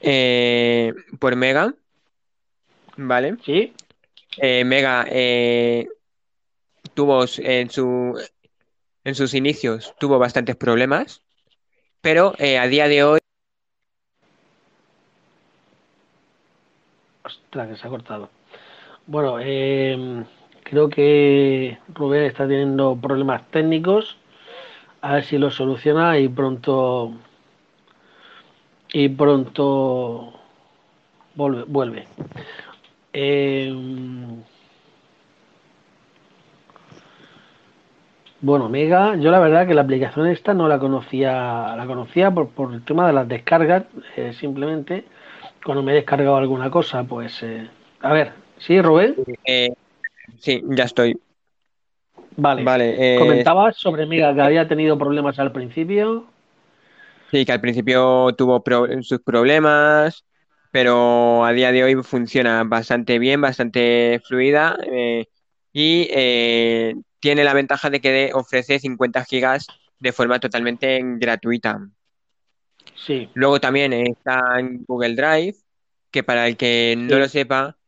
[0.00, 1.74] eh, por Mega,
[2.96, 3.36] ¿vale?
[3.44, 3.74] Sí.
[4.38, 5.86] Eh, Mega eh,
[6.94, 8.20] tuvo en su,
[9.04, 11.22] en sus inicios tuvo bastantes problemas,
[12.00, 13.20] pero eh, a día de hoy
[17.30, 18.28] Ostras, que se ha cortado.
[19.06, 20.24] Bueno, eh,
[20.64, 24.16] creo que Rubén está teniendo problemas técnicos.
[25.00, 27.12] A ver si lo soluciona y pronto
[28.92, 30.32] y pronto
[31.36, 31.64] vuelve.
[31.68, 32.08] vuelve.
[33.12, 33.72] Eh,
[38.40, 42.48] bueno, Mega, yo la verdad que la aplicación esta no la conocía, la conocía por,
[42.48, 43.84] por el tema de las descargas,
[44.16, 45.04] eh, simplemente
[45.64, 47.68] cuando me he descargado alguna cosa, pues eh,
[48.00, 49.70] a ver, sí, Rubén, eh,
[50.40, 51.14] sí, ya estoy.
[52.36, 52.64] vale.
[52.64, 56.26] Vale, eh, Comentabas sobre Mega que había tenido problemas al principio.
[57.30, 60.24] sí, que al principio tuvo pro- sus problemas,
[60.70, 65.26] pero a día de hoy funciona bastante bien, bastante fluida eh,
[65.72, 66.08] y
[67.20, 69.66] tiene la ventaja de que ofrece 50 gigas
[69.98, 71.80] de forma totalmente gratuita.
[73.06, 75.56] Sí, Luego también está en Google Drive,
[76.10, 77.78] que para el que no sí, lo sepa,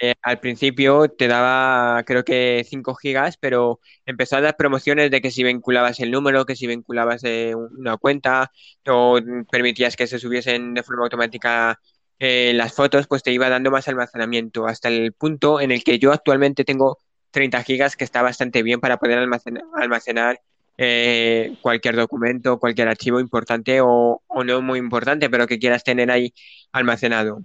[0.00, 5.20] eh, al principio te daba creo que 5 gigas, pero empezó a dar promociones de
[5.20, 8.50] que si vinculabas el número, que si vinculabas eh, una cuenta
[8.88, 11.78] o permitías que se subiesen de forma automática
[12.18, 15.98] eh, las fotos, pues te iba dando más almacenamiento, hasta el punto en el que
[15.98, 16.98] yo actualmente tengo
[17.30, 20.40] 30 gigas, que está bastante bien para poder almacenar, almacenar
[20.78, 26.10] eh, cualquier documento, cualquier archivo importante o, o no muy importante, pero que quieras tener
[26.10, 26.32] ahí
[26.72, 27.42] almacenado.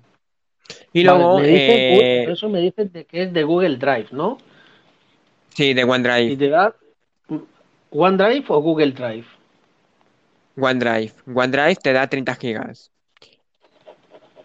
[0.93, 4.37] Y vale, luego, me eh, eso me dices de que es de Google Drive, ¿no?
[5.49, 5.83] sí, de
[6.25, 6.75] Y OneDrive, te da
[7.91, 9.27] OneDrive o Google Drive.
[10.57, 11.13] OneDrive.
[11.27, 12.91] OneDrive te da 30 gigas.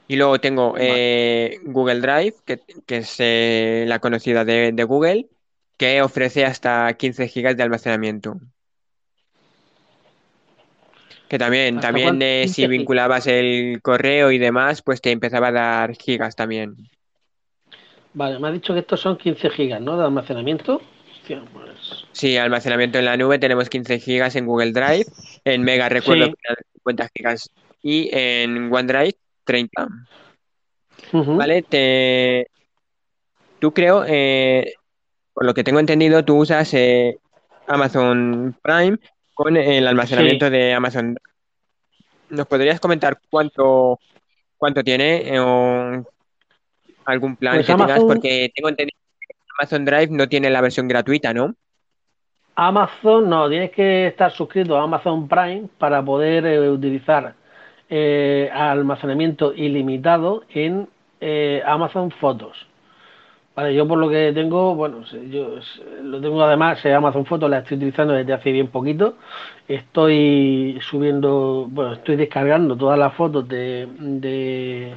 [0.07, 5.29] Y luego tengo eh, Google Drive, que, que es eh, la conocida de, de Google,
[5.77, 8.41] que ofrece hasta 15 gigas de almacenamiento.
[11.29, 12.25] Que también, ¿Hasta también cuánto?
[12.25, 16.75] eh, 15 si vinculabas el correo y demás, pues te empezaba a dar gigas también.
[18.15, 19.97] Vale, me has dicho que estos son 15 gigas, ¿no?
[19.97, 20.81] De almacenamiento.
[21.21, 25.07] Hostia, pues, Sí, almacenamiento en la nube tenemos 15 gigas en Google Drive,
[25.45, 26.31] en Mega recuerdo Sí.
[26.31, 27.51] que eran 50 gigas
[27.83, 29.15] y en OneDrive
[29.45, 29.89] 30.
[31.13, 31.63] ujú, ¿Vale?
[31.63, 32.47] Te...
[33.61, 34.75] Tú creo, eh,
[35.35, 37.19] por lo que tengo entendido, tú usas eh,
[37.67, 38.99] Amazon Prime
[39.39, 41.17] con el Sí, almacenamiento de Amazon.
[42.31, 44.01] ¿Nos podrías comentar cuánto,
[44.57, 46.05] cuánto tiene eh, o
[47.05, 48.01] algún plan pues que tengas?
[48.01, 51.55] Porque tengo entendido que Amazon Drive no tiene la versión gratuita, ¿no?
[52.57, 57.35] Amazon, no, tienes que estar suscrito a Amazon Prime para poder eh, utilizar
[57.89, 60.89] eh, almacenamiento ilimitado en
[61.21, 62.68] eh, Amazon Fotos.
[63.75, 65.57] Yo por lo que tengo, bueno, se- yo
[66.03, 69.17] lo tengo además, eh, Amazon Fotos la estoy utilizando desde hace bien poquito.
[69.67, 74.95] Estoy subiendo, bueno, estoy descargando todas las fotos de, de,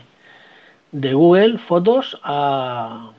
[1.13, 3.11] Google Fotos a,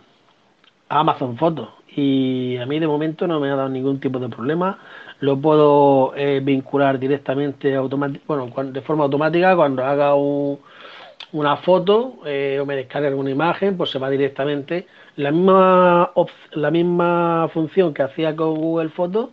[0.88, 1.68] Amazon Fotos.
[1.96, 4.78] Y a mí de momento no me ha dado ningún tipo de problema.
[5.20, 7.78] Lo puedo eh, vincular directamente
[8.26, 10.58] bueno, de forma automática cuando haga un,
[11.32, 14.86] una foto eh, o me descargue alguna imagen, pues se va directamente.
[15.16, 16.10] La misma,
[16.52, 19.30] la misma función que hacía con Google Fotos,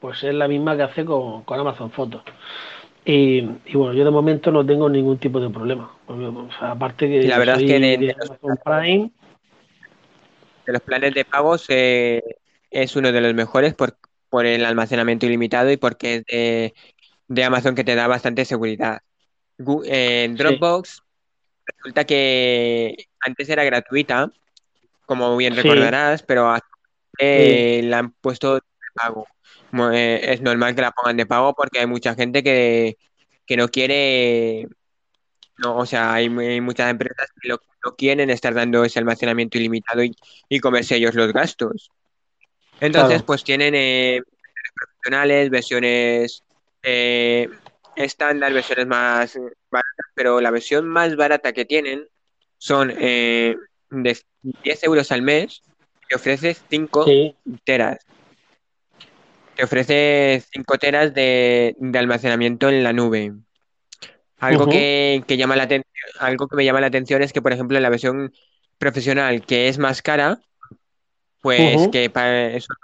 [0.00, 2.22] pues es la misma que hace con, con Amazon Fotos.
[3.04, 5.90] Y, y bueno, yo de momento no tengo ningún tipo de problema.
[6.06, 9.10] O sea, aparte que la verdad es que de, Amazon Prime,
[10.66, 12.22] de los planes de pagos eh,
[12.70, 13.96] es uno de los mejores por,
[14.28, 16.74] por el almacenamiento ilimitado y porque es de,
[17.28, 19.00] de Amazon que te da bastante seguridad.
[19.58, 21.02] Gu- eh, sí, Dropbox
[21.66, 24.32] resulta que antes era gratuita,
[25.10, 26.54] como bien sí, recordarás, pero
[27.34, 28.60] sí, la han puesto de
[28.94, 29.26] pago.
[29.92, 32.98] Eh, es normal que la pongan de pago porque hay mucha gente que,
[33.46, 34.68] que no quiere,
[35.58, 38.98] no, o sea, hay, mu- hay muchas empresas que lo, no quieren estar dando ese
[39.00, 40.14] almacenamiento ilimitado y,
[40.48, 41.92] y comerse ellos los gastos.
[42.80, 44.22] Entonces, claro, pues tienen eh,
[45.04, 46.44] versiones, versiones
[46.82, 47.48] eh,
[47.94, 49.36] estándar, versiones más
[49.70, 52.08] baratas, pero la versión más barata que tienen
[52.58, 53.56] son eh,
[53.90, 55.62] de 10 euros al mes
[56.10, 57.98] y ofrece 5 sí, teras.
[59.56, 63.32] Te ofrece 5 teras de, de almacenamiento en la nube.
[64.38, 65.84] Algo que, que llama la atención,
[66.18, 68.32] algo que me llama la atención es que, por ejemplo, en la versión
[68.78, 70.40] profesional, que es más cara,
[71.42, 72.76] pues ujú, que para esos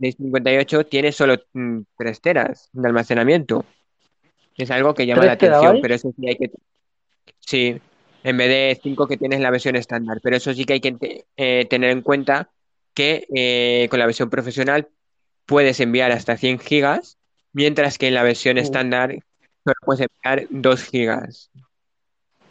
[0.00, 3.64] 658 tiene solo mm, 3 teras de almacenamiento.
[4.56, 6.50] Es algo que llama la atención, pero eso sí hay que,
[7.40, 7.80] sí,
[8.24, 11.26] en vez de 5 que tienes la versión estándar, pero eso sí que hay que
[11.36, 12.50] eh, tener en cuenta
[12.94, 14.88] que eh, con la versión profesional
[15.46, 17.18] puedes enviar hasta 100 gigas,
[17.52, 19.14] mientras que en la versión estándar
[19.62, 21.50] solo puedes enviar 2 gigas.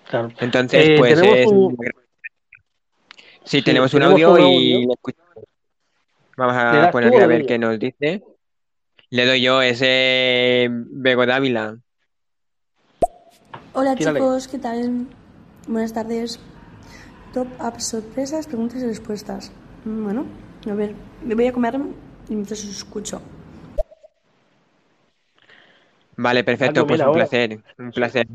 [0.09, 0.31] claro.
[0.39, 1.77] Entonces, Eh, pues tenemos es, un,
[3.43, 4.79] sí, sí, tenemos un audio y audio.
[4.79, 5.15] le escuch-
[6.37, 8.23] vamos ¿Le a ponerle a ver qué nos dice.
[9.09, 11.77] Le doy yo ese Bego Dávila.
[13.73, 14.19] Hola Tírale.
[14.19, 15.07] chicos, ¿qué tal?
[15.67, 16.39] Buenas tardes.
[17.33, 19.51] Top apps sorpresas, preguntas y respuestas.
[19.85, 20.25] Mm, Bueno,
[20.69, 20.95] a ver,
[21.25, 21.75] me voy a comer
[22.29, 23.21] y mientras os escucho.
[26.15, 28.27] Vale, perfecto, pues pues mira, un placer, un Sí, placer.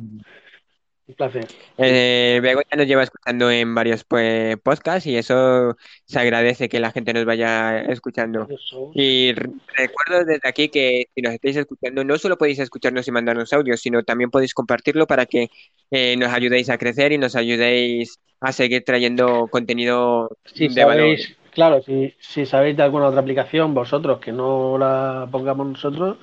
[1.09, 1.47] Un placer.
[1.77, 6.81] Eh, Bego ya nos lleva escuchando en varios pues, podcasts y eso se agradece que
[6.81, 8.49] la gente nos vaya escuchando.
[8.93, 13.53] Y recuerdo desde aquí que si nos estáis escuchando, no solo podéis escucharnos y mandarnos
[13.53, 15.49] audios, sino también podéis compartirlo para que
[15.91, 21.05] eh, nos ayudéis a crecer y nos ayudéis a seguir trayendo contenido Si de valor.
[21.05, 26.17] sabéis, claro, si, si sabéis de alguna otra aplicación, vosotros que no la pongamos nosotros,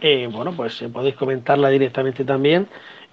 [0.00, 2.68] eh, bueno, pues eh, podéis comentarla directamente también.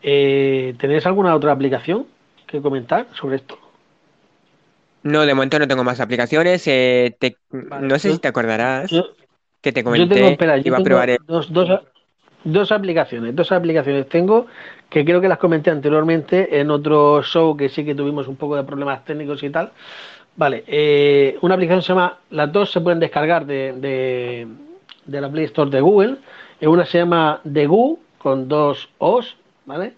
[0.10, 2.08] Eh, ¿tenéis alguna otra aplicación
[2.48, 3.58] que comentar sobre esto?
[5.04, 6.64] No, de momento no tengo más aplicaciones.
[6.68, 9.04] eh, te- Vale, no sé si te acordarás yo,
[9.62, 11.70] que te yo tengo, comenté espera, que yo iba a probar el- dos, dos,
[12.44, 14.48] dos aplicaciones, dos aplicaciones tengo
[14.90, 18.56] que creo que las comenté anteriormente en otro show que sí que tuvimos un poco
[18.56, 19.72] de problemas técnicos y tal.
[20.38, 24.48] Vale, eh, una aplicación se llama, las dos se pueden descargar de, de,
[25.06, 26.18] de la Play Store de Google.
[26.62, 29.36] Eh, Una se llama Degu con dos O's,
[29.68, 29.94] ¿vale?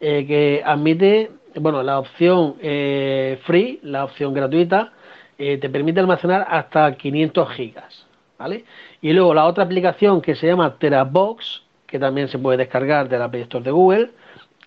[0.00, 4.92] Eh, que admite, bueno, la opción eh, free, la opción gratuita,
[5.38, 8.06] eh, te permite almacenar hasta 500 gigas,
[8.36, 8.64] ¿vale?
[9.00, 13.18] Y luego la otra aplicación que se llama TeraBox, que también se puede descargar de
[13.18, 14.10] la Play Store de Google,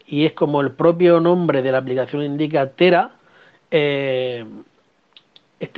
[0.08, 3.12] y es como el propio nombre de la aplicación indica Tera,
[3.70, 4.46] te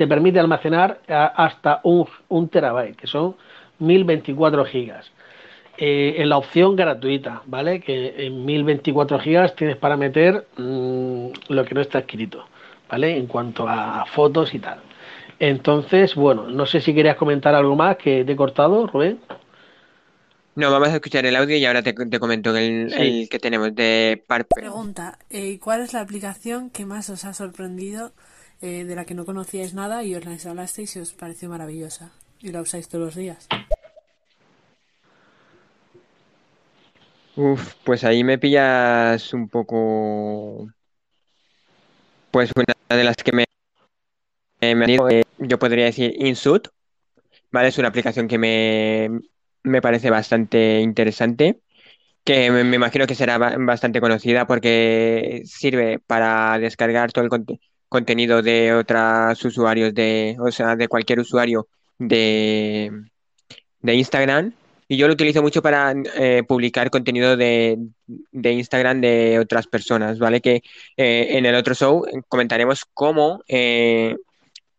[0.06, 3.34] permite almacenar hasta un, un terabyte, que son
[3.78, 5.10] 1024 gigas.
[5.80, 7.78] Eh, en la opción gratuita, ¿vale?
[7.78, 12.46] Que en 1024 gigas tienes para meter mmm, lo que no está escrito,
[12.90, 13.16] ¿vale?
[13.16, 14.80] En cuanto a fotos y tal.
[15.38, 19.20] Entonces, bueno, no sé si querías comentar algo más que te he cortado, Rubén.
[20.56, 23.38] No, vamos a escuchar el audio y ahora te, te comento el, Sí, el que
[23.38, 24.60] tenemos de Parper.
[24.60, 28.10] Pregunta, eh, ¿cuál es la aplicación que más os ha sorprendido,
[28.60, 32.10] eh, de la que no conocíais nada y os la instalasteis y os pareció maravillosa?
[32.40, 33.46] Y la usáis todos los días.
[37.38, 40.68] Uf, pues ahí me pillas un poco.
[42.32, 43.44] Pues una de las que me,
[44.60, 46.66] me han ido, eh, yo podría decir Insut,
[47.52, 47.68] ¿vale?
[47.68, 49.08] Es una aplicación que me,
[49.62, 51.60] me parece bastante interesante,
[52.24, 57.60] que me, imagino que será ba- bastante conocida porque sirve para descargar todo el conte-
[57.88, 62.90] contenido de otros usuarios de, o sea, de cualquier usuario de,
[63.80, 64.52] de Instagram.
[64.90, 70.18] Y yo lo utilizo mucho para eh, publicar contenido de, de Instagram de otras personas,
[70.18, 70.40] ¿vale?
[70.40, 70.62] Que
[70.96, 74.16] eh, en el otro show comentaremos cómo, eh,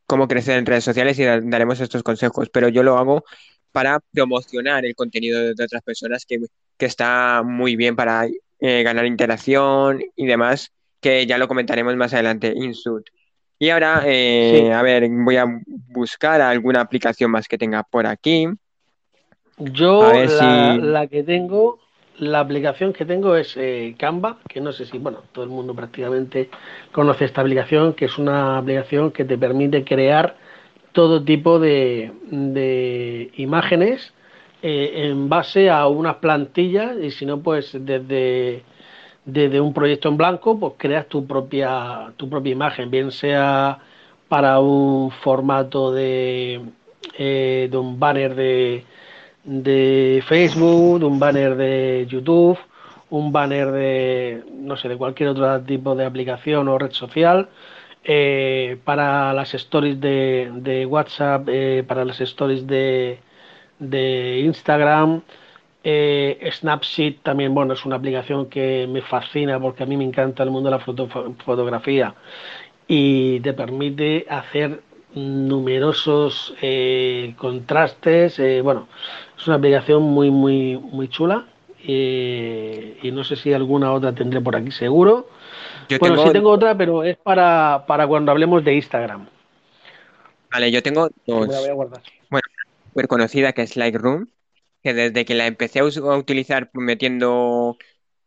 [0.07, 3.23] cómo crecer en redes sociales y da- daremos estos consejos, pero yo lo hago
[3.71, 6.39] para promocionar el contenido de, de otras personas que,
[6.77, 8.27] que está muy bien para
[8.59, 13.05] ganar interacción y demás, que ya lo comentaremos más adelante, Insut.
[13.59, 14.69] Y ahora, sí.
[14.73, 15.45] a ver, voy a
[15.87, 18.47] buscar alguna aplicación más que tenga por aquí.
[19.59, 20.81] Yo ver la, si...
[20.81, 21.79] la que tengo,
[22.17, 25.75] la aplicación que tengo es eh, Canva, que no sé si, bueno, todo el mundo
[25.75, 26.49] prácticamente
[26.91, 30.37] conoce esta aplicación, que es una aplicación que te permite crear
[30.93, 34.13] todo tipo de, de imágenes
[34.61, 38.63] eh, en base a unas plantillas y si no, pues desde,
[39.25, 43.79] desde un proyecto en blanco, pues creas tu propia, tu propia imagen, bien sea
[44.27, 46.61] para un formato de,
[47.17, 48.85] eh, de un banner de,
[49.49, 52.57] de Facebook, un banner de YouTube,
[53.09, 57.49] un banner de, no sé, de cualquier otro tipo de aplicación o red social.
[58.03, 63.19] Eh, para las stories de, de WhatsApp, eh, para las stories de,
[63.79, 65.21] de Instagram.
[65.83, 70.43] Eh, Snapseed también, bueno, es una aplicación que me fascina porque a mí me encanta
[70.43, 71.07] el mundo de la foto,
[71.45, 72.15] fotografía
[72.87, 74.81] y te permite hacer
[75.19, 78.39] numerosos eh, contrastes.
[78.39, 78.87] Eh, bueno,
[79.37, 81.47] es una aplicación muy, muy, muy chula
[81.83, 85.29] eh, y no sé si alguna otra tendré por aquí seguro.
[85.89, 89.27] Yo bueno, tengo, sí tengo otra, pero es para, para cuando hablemos de Instagram.
[90.51, 91.59] vale, yo tengo que me la dos.
[91.59, 92.01] voy a guardar.
[92.29, 92.47] Bueno,
[92.87, 94.27] súper conocida que es Lightroom,
[94.83, 97.77] que desde que la empecé a, utilizar metiendo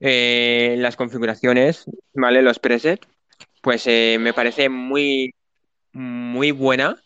[0.01, 2.43] las configuraciones, ¿vale?
[2.43, 3.07] Los presets,
[3.61, 5.33] pues me parece muy,
[5.93, 6.97] muy buena,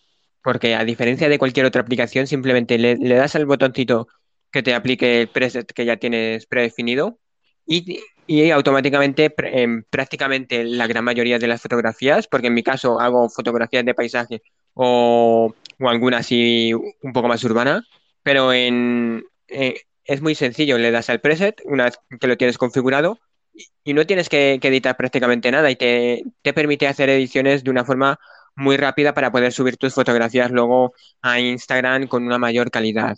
[0.42, 4.09] porque a diferencia de cualquier otra aplicación, simplemente le, das al botoncito
[4.51, 7.18] que te aplique el preset que ya tienes predefinido
[7.66, 13.01] y, y automáticamente en prácticamente la gran mayoría de las fotografías, porque en mi caso
[13.01, 14.42] hago fotografías de paisaje
[14.75, 17.85] o, o alguna así un poco más urbana,
[18.22, 22.59] pero en, eh, es muy sencillo, le das al preset una vez que lo tienes
[22.59, 23.18] configurado
[23.53, 27.64] y y no tienes que, que editar prácticamente nada y te, te permite hacer ediciones
[27.64, 28.18] de una forma
[28.57, 33.16] muy rápida para poder subir tus fotografías luego a Instagram con una mayor calidad.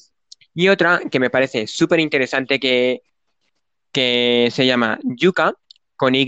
[0.55, 3.03] Y otra que me parece súper interesante que,
[3.93, 5.55] que se llama Yuka,
[5.97, 6.27] con Y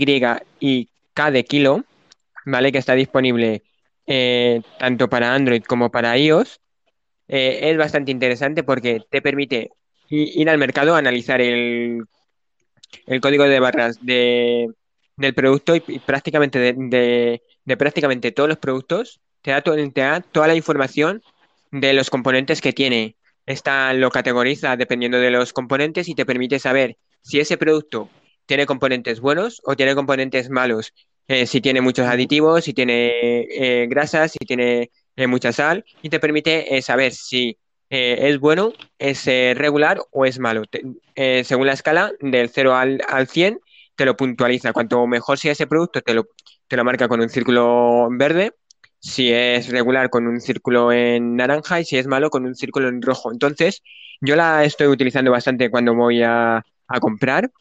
[0.59, 1.83] y K de kilo,
[2.45, 2.71] ¿vale?
[2.71, 3.63] Que está disponible
[4.07, 6.59] eh, tanto para Android como para iOS.
[7.27, 9.71] Eh, es bastante interesante porque te permite
[10.09, 12.03] ir al mercado, analizar el,
[13.05, 14.67] el código de barras de,
[15.15, 21.23] del producto y, prácticamente de- de prácticamente todos los productos, te da, toda la información
[21.71, 23.15] de los componentes que tiene.
[23.45, 28.09] Esta lo categoriza dependiendo de los componentes y te permite saber si ese producto
[28.45, 30.93] tiene componentes buenos o tiene componentes malos.
[31.27, 36.09] Eh, si tiene muchos aditivos, si tiene eh, grasas, si tiene eh, mucha sal y
[36.09, 37.57] te permite saber si
[37.89, 40.63] es bueno, es regular o es malo.
[41.43, 43.59] Según la escala, del 0 al, al 100,
[43.97, 44.71] te lo puntualiza.
[44.71, 46.29] Cuanto mejor sea ese producto, te lo,
[46.71, 48.53] te lo marca con un círculo verde.
[48.97, 51.81] Si es regular, con un círculo en naranja.
[51.81, 53.29] Y si es malo, con un círculo en rojo.
[53.29, 53.83] Entonces,
[54.21, 57.51] yo la estoy utilizando bastante cuando voy a, a comprar.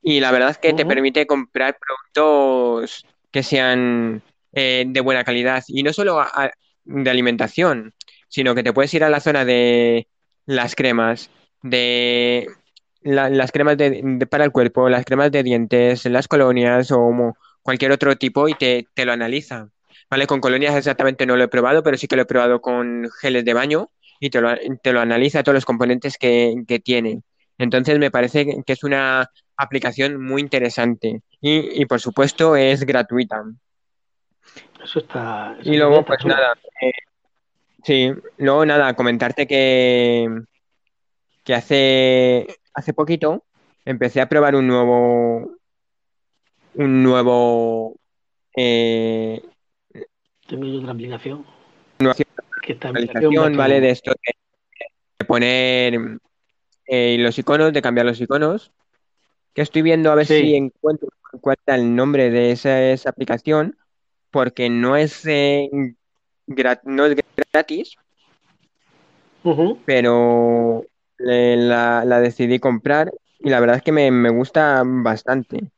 [0.00, 4.22] Y la verdad es que te permite comprar productos que sean
[4.52, 5.64] eh, de buena calidad.
[5.66, 6.52] Y no solo a- a-
[6.84, 7.92] de alimentación,
[8.28, 10.06] sino que te puedes ir a la zona de
[10.46, 11.30] las cremas,
[11.62, 12.46] de
[13.00, 17.34] la- las cremas de- de- para el cuerpo, las cremas de dientes, las colonias o
[17.62, 19.68] cualquier otro tipo y te, te lo analiza.
[20.10, 20.26] ¿Vale?
[20.26, 23.44] Con colonias exactamente no lo he probado, pero sí que lo he probado con geles
[23.44, 24.50] de baño y te lo,
[24.82, 27.22] te lo analiza todos los componentes que, que tiene.
[27.56, 33.42] Entonces me parece que es una aplicación muy interesante y, y por supuesto es gratuita.
[34.82, 36.90] Eso está, Y luego pues nada, eh,
[37.84, 40.28] sí, luego nada, comentarte que,
[41.44, 43.44] que hace, hace poquito
[43.84, 45.52] empecé a probar un nuevo,
[46.74, 47.96] un nuevo,
[48.56, 49.42] eh,
[50.78, 51.44] otra aplicación,
[51.98, 52.14] nueva
[52.62, 53.80] que esta aplicación ¿vale?
[53.80, 54.34] De esto de,
[55.18, 56.18] de poner
[56.86, 58.72] eh, los iconos, de cambiar los iconos,
[59.54, 63.76] que estoy viendo a ver si encuentro, encuentra el nombre de esa, esa aplicación,
[64.30, 65.70] porque no es, eh,
[66.84, 67.16] no es
[67.52, 67.96] gratis,
[69.84, 70.84] pero
[71.18, 75.70] eh, la, la decidí comprar y la verdad es que me, me gusta bastante.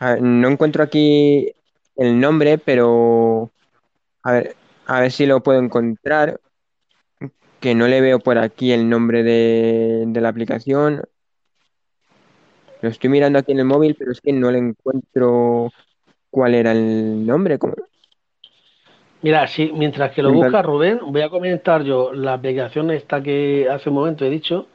[0.00, 1.52] A ver, no encuentro aquí
[1.96, 3.50] el nombre, pero
[4.22, 6.40] a ver, a ver si lo puedo encontrar,
[7.60, 11.02] que no le veo por aquí el nombre de, de la aplicación.
[12.80, 15.72] Lo estoy mirando aquí en el móvil, pero es que no le encuentro
[16.30, 17.58] cuál era el nombre.
[17.58, 17.74] ¿Cómo?
[19.20, 23.68] Mira, sí, mientras que lo busca Rubén, voy a comentar yo la aplicación esta que
[23.68, 24.68] hace un momento he dicho,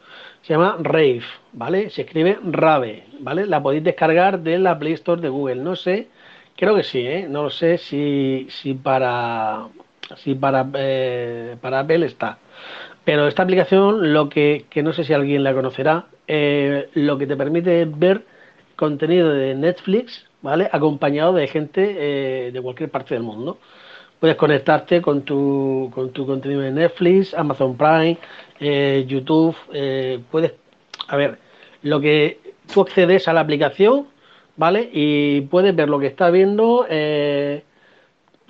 [0.44, 1.24] se llama Rave,
[1.54, 1.90] ¿vale?
[1.90, 3.46] Se escribe Rave, ¿vale?
[3.46, 5.56] La podéis descargar de la Play Store de Google.
[5.56, 6.10] No sé,
[6.58, 7.28] creo que sí, ¿eh?
[7.30, 9.68] No sé si, si para,
[10.18, 12.40] si para, eh, para Apple está.
[13.06, 17.28] Pero esta aplicación, lo que, que no sé si alguien la conocerá, eh, lo que
[17.28, 18.26] te permite es ver
[18.76, 20.70] contenido de Netflix, ¿vale?
[20.72, 21.96] Acompañado de gente
[22.48, 23.60] eh, de cualquier parte del mundo.
[24.24, 28.18] Puedes conectarte con tu, con tu contenido de Netflix, Amazon Prime,
[28.58, 29.54] eh, YouTube.
[30.32, 30.54] puedes,
[31.10, 31.40] a ver,
[31.82, 32.40] lo que
[32.74, 34.08] tú accedes a la aplicación,
[34.56, 34.90] ¿vale?
[34.94, 36.88] Y puedes ver lo que está viendo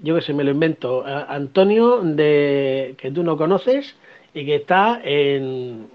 [0.03, 3.95] yo que sé, me lo invento, Antonio, de, que tú no conoces
[4.36, 5.88] y que está en,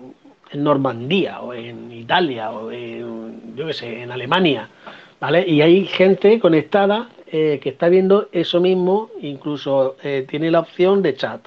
[0.55, 4.71] Normandía o en Italia o en, yo que sé, en Alemania,
[5.21, 5.47] ¿vale?
[5.47, 11.03] Y hay gente conectada eh, que está viendo eso mismo, incluso eh, tiene la opción
[11.03, 11.41] de chat,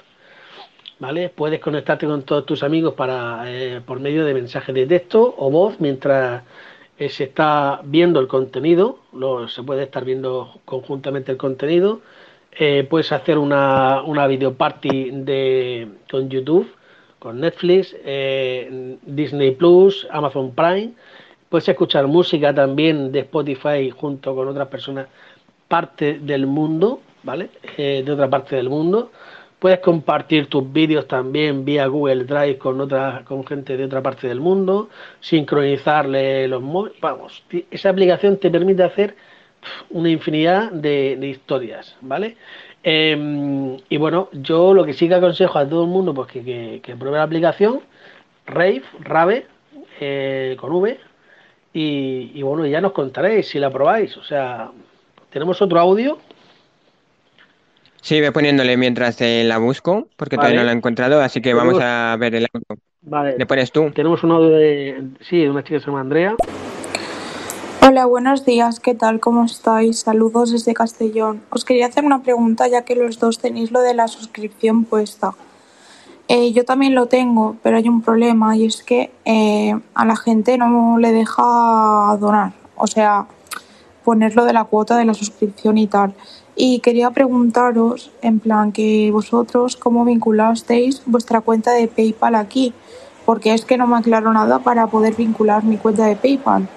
[1.00, 1.28] ¿vale?
[1.28, 5.50] Puedes conectarte con todos tus amigos para eh, por medio de mensajes de texto o
[5.50, 6.44] voz mientras
[6.98, 12.00] se está viendo el contenido, lo, se puede estar viendo conjuntamente el contenido
[12.88, 16.70] puedes hacer una, una video party de, con YouTube,
[17.18, 17.96] con Netflix,
[19.02, 20.92] Disney Plus, Amazon Prime.
[21.48, 25.06] Puedes escuchar música también de Spotify junto con otras personas
[25.72, 27.48] parte del mundo, ¿vale?
[27.78, 29.10] Eh, de otra parte del mundo.
[29.58, 34.28] Puedes compartir tus vídeos también vía Google Drive con otra, con gente de otra parte
[34.28, 37.00] del mundo, sincronizarle los móviles.
[37.00, 39.16] Vamos, esa aplicación te permite hacer
[39.88, 42.36] una infinidad de, historias, ¿vale?
[42.82, 46.96] Em, y bueno, yo lo que sí que aconsejo a todo el mundo, pues que,
[46.98, 47.80] pruebe la aplicación,
[48.44, 49.46] Rave, Rave,
[50.00, 50.98] eh, con V,
[51.74, 54.16] y, bueno, ya nos contaréis si la probáis.
[54.18, 54.70] O sea,
[55.32, 56.18] tenemos otro audio.
[58.00, 61.78] Sí, voy poniéndole mientras la busco, porque todavía no la he encontrado, así que vamos
[61.80, 62.82] a ver el audio.
[63.02, 63.36] Vale.
[63.38, 63.90] ¿Le pones tú?
[63.92, 66.34] Tenemos un audio de, sí, de una chica que se llama Andrea.
[67.80, 69.18] Hola, buenos días, ¿qué tal?
[69.20, 70.00] ¿Cómo estáis?
[70.00, 71.42] Saludos desde Castellón.
[71.50, 75.34] Os quería hacer una pregunta ya que los dos tenéis lo de la suscripción puesta.
[76.28, 80.16] Eh, yo también lo tengo, pero hay un problema y es que eh, a la
[80.16, 83.26] gente no le deja donar, o sea,
[84.04, 86.14] ponerlo de la cuota de la suscripción y tal.
[86.54, 92.74] Y quería preguntaros, en plan, que vosotros cómo vinculasteis vuestra cuenta de PayPal aquí,
[93.24, 96.68] porque es que no me aclaro nada para poder vincular mi cuenta de PayPal.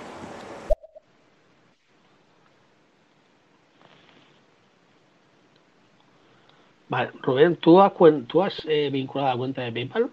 [6.87, 7.91] Vale, Rubén, ¿tú has,
[8.27, 10.09] tú has eh, vinculado la cuenta de PayPal?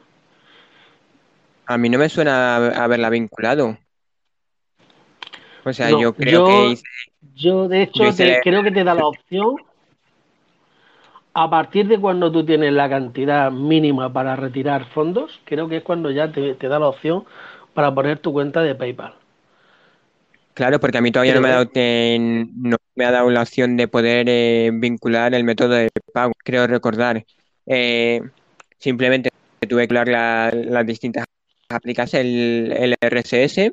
[1.66, 3.76] A mí no me suena haberla vinculado.
[5.64, 6.84] O sea, yo creo que hice,
[7.34, 8.04] Yo, de hecho,
[8.42, 9.56] creo que te da la opción
[11.34, 15.82] a partir de cuando tú tienes la cantidad mínima para retirar fondos, creo que es
[15.82, 17.24] cuando ya te, te da la opción
[17.74, 19.14] para poner tu cuenta de PayPal.
[20.54, 23.76] Claro, porque a mí todavía no me ha dado, no me ha dado la opción
[23.76, 27.24] de poder eh, vincular el método de pago, creo recordar.
[27.64, 28.20] Eh,
[28.78, 31.24] simplemente tuve que vincular las distintas
[31.70, 32.26] aplicaciones,
[32.78, 33.72] el, RSS,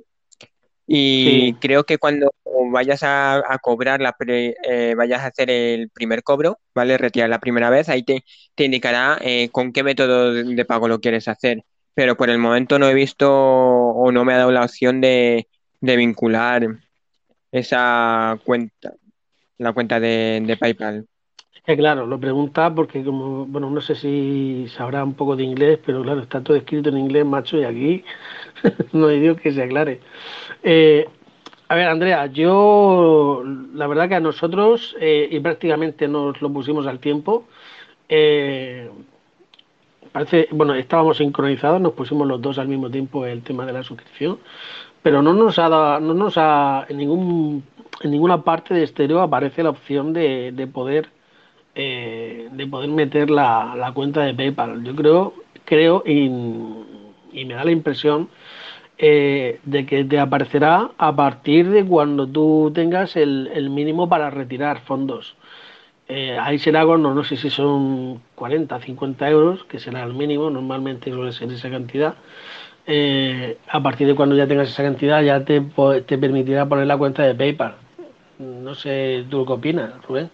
[0.90, 2.32] y creo que cuando
[2.72, 6.98] vayas a, cobrar, la eh, vayas a hacer el primer cobro, ¿vale?
[6.98, 8.24] Retirar la primera vez, ahí te,
[8.56, 9.20] te indicará
[9.52, 11.64] con qué método de pago lo quieres hacer.
[11.94, 15.48] Pero por el momento no he visto o no me ha dado la opción de
[15.82, 16.68] de vincular
[17.52, 18.94] esa cuenta,
[19.58, 21.08] la cuenta de, PayPal.
[21.66, 26.02] Claro, lo pregunta porque como, bueno, no sé si sabrá un poco de inglés, pero
[26.02, 28.04] claro, está todo escrito en inglés, macho, y aquí
[28.94, 30.00] no hay Dios que se aclare.
[30.64, 31.08] Eh,
[31.70, 33.44] a ver, Andrea, yo
[33.74, 37.48] la verdad que a nosotros, eh, y prácticamente nos lo pusimos al tiempo,
[38.10, 38.90] eh,
[40.12, 43.84] parece, bueno, estábamos sincronizados, nos pusimos los dos al mismo tiempo el tema de la
[43.84, 44.40] suscripción,
[45.04, 47.64] pero no nos ha dado, no nos ha, en ningún,
[48.02, 51.10] en ninguna parte de estéreo aparece la opción de poder,
[51.82, 54.84] eh, de poder meter la, la, cuenta de PayPal.
[54.84, 58.28] Yo creo, creo y, me da la impresión
[58.98, 64.82] eh, de que te aparecerá a partir de cuando tú tengas el, mínimo para retirar
[64.82, 65.38] fondos.
[66.10, 70.50] Eh, ahí será cuando, no sé si son 40, 50 euros, que será el mínimo,
[70.50, 72.16] normalmente suele ser esa cantidad
[73.70, 75.62] a partir de cuando ya tengas esa cantidad ya te,
[76.08, 77.76] te permitirá poner la cuenta de PayPal.
[78.40, 80.30] No sé, ¿tú qué opinas, Rubén?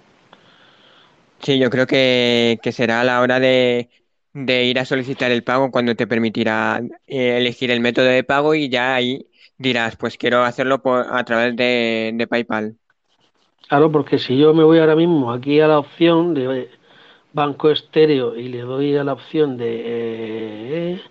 [1.46, 3.88] Sí, yo creo que, será a la hora de,
[4.34, 8.68] ir a solicitar el pago cuando te permitirá eh, elegir el método de pago y
[8.68, 9.28] ya ahí
[9.60, 12.78] dirás, pues quiero hacerlo por, a través de, PayPal.
[13.68, 16.68] Claro, porque si yo me voy ahora mismo aquí a la opción de
[17.32, 21.02] Banco Estéreo y le doy a la opción de eh,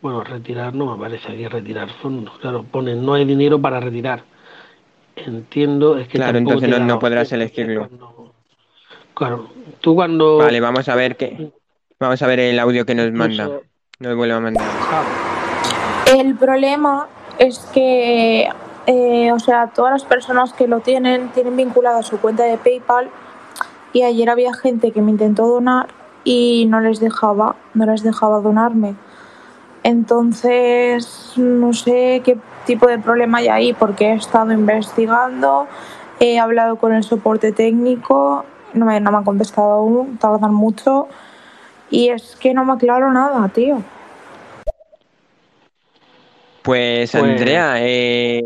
[0.00, 2.38] bueno, retirar no me aparece aquí retirar fondos.
[2.38, 4.22] Claro, pone no hay dinero para retirar.
[5.16, 7.90] Entiendo, es que Claro, entonces no, podrás elegirlo.
[9.18, 9.48] Claro,
[9.80, 10.36] tú cuando.
[10.38, 11.50] Vale, vamos a ver qué.
[11.98, 13.50] Vamos a ver el audio que nos manda.
[13.98, 14.64] Nos vuelve a mandar.
[16.16, 17.08] El problema
[17.40, 18.48] es que,
[18.86, 23.10] eh, o sea, todas las personas que lo tienen tienen vinculada su cuenta de PayPal
[23.92, 25.88] y ayer había gente que me intentó donar
[26.22, 28.94] y no les dejaba, no les dejaba donarme.
[29.82, 35.66] Entonces, no sé qué tipo de problema hay ahí porque he estado investigando,
[36.20, 38.44] he hablado con el soporte técnico,
[38.74, 41.08] no me, no me han contestado aún, tardan mucho
[41.90, 43.82] y es que no me aclaro nada, tío.
[46.62, 48.42] Pues Pues Andrea, eh,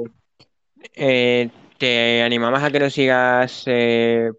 [0.94, 4.30] eh, te animamos a que nos sigas, eh,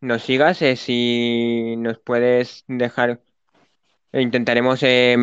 [0.00, 3.20] nos sigas, eh, si nos puedes dejar,
[4.12, 5.16] intentaremos eh,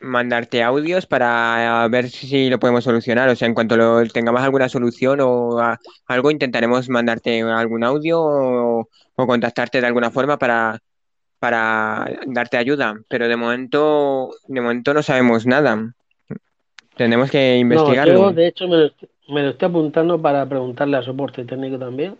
[0.00, 3.28] mandarte audios para ver si, lo podemos solucionar.
[3.28, 8.20] O sea, en cuanto lo, tengamos alguna solución o a- algo, intentaremos mandarte algún audio
[8.20, 10.78] o, o contactarte de alguna forma para,
[11.38, 12.96] para darte ayuda.
[13.08, 15.94] Pero de momento, de momento no sabemos nada.
[16.96, 18.32] Tenemos que no, yo investigarlo.
[18.32, 18.90] de hecho me lo,
[19.28, 22.16] me lo estoy apuntando para preguntarle a soporte técnico también.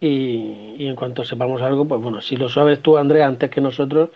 [0.00, 3.60] Y, y en cuanto sepamos algo, pues bueno, si lo sabes tú, Andrea, antes que
[3.60, 4.10] nosotros,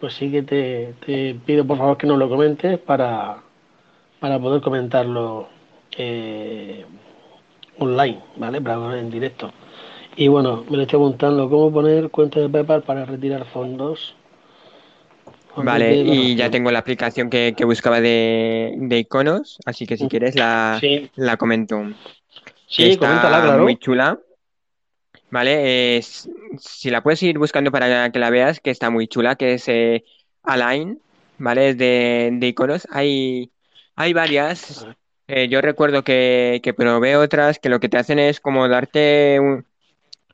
[0.00, 3.42] pues sí que te, te pido por favor que nos lo comentes para,
[4.20, 5.48] para poder comentarlo
[5.96, 6.84] eh,
[7.78, 8.60] online, ¿vale?
[8.60, 9.52] Para ver en directo.
[10.16, 14.14] Y bueno, me lo estoy apuntando, ¿cómo poner cuenta de PayPal para retirar fondos?
[15.56, 20.08] Vale, y ya tengo la aplicación que, que buscaba de, de iconos, así que si
[20.08, 21.80] quieres la, Sí, la comento.
[22.66, 23.62] Sí, coméntala, está claro.
[23.62, 24.18] muy chula,
[25.30, 25.96] ¿vale?
[25.96, 26.28] Es-
[26.60, 29.68] si la puedes ir buscando para que la veas, que está muy chula, que es
[29.68, 30.04] eh,
[30.42, 31.00] Align,
[31.38, 31.70] ¿vale?
[31.70, 32.86] Es de, de iconos.
[32.90, 33.50] Hay,
[33.96, 34.86] hay varias.
[35.26, 39.38] Eh, yo recuerdo que, que probé otras que lo que te hacen es como darte
[39.40, 39.64] un-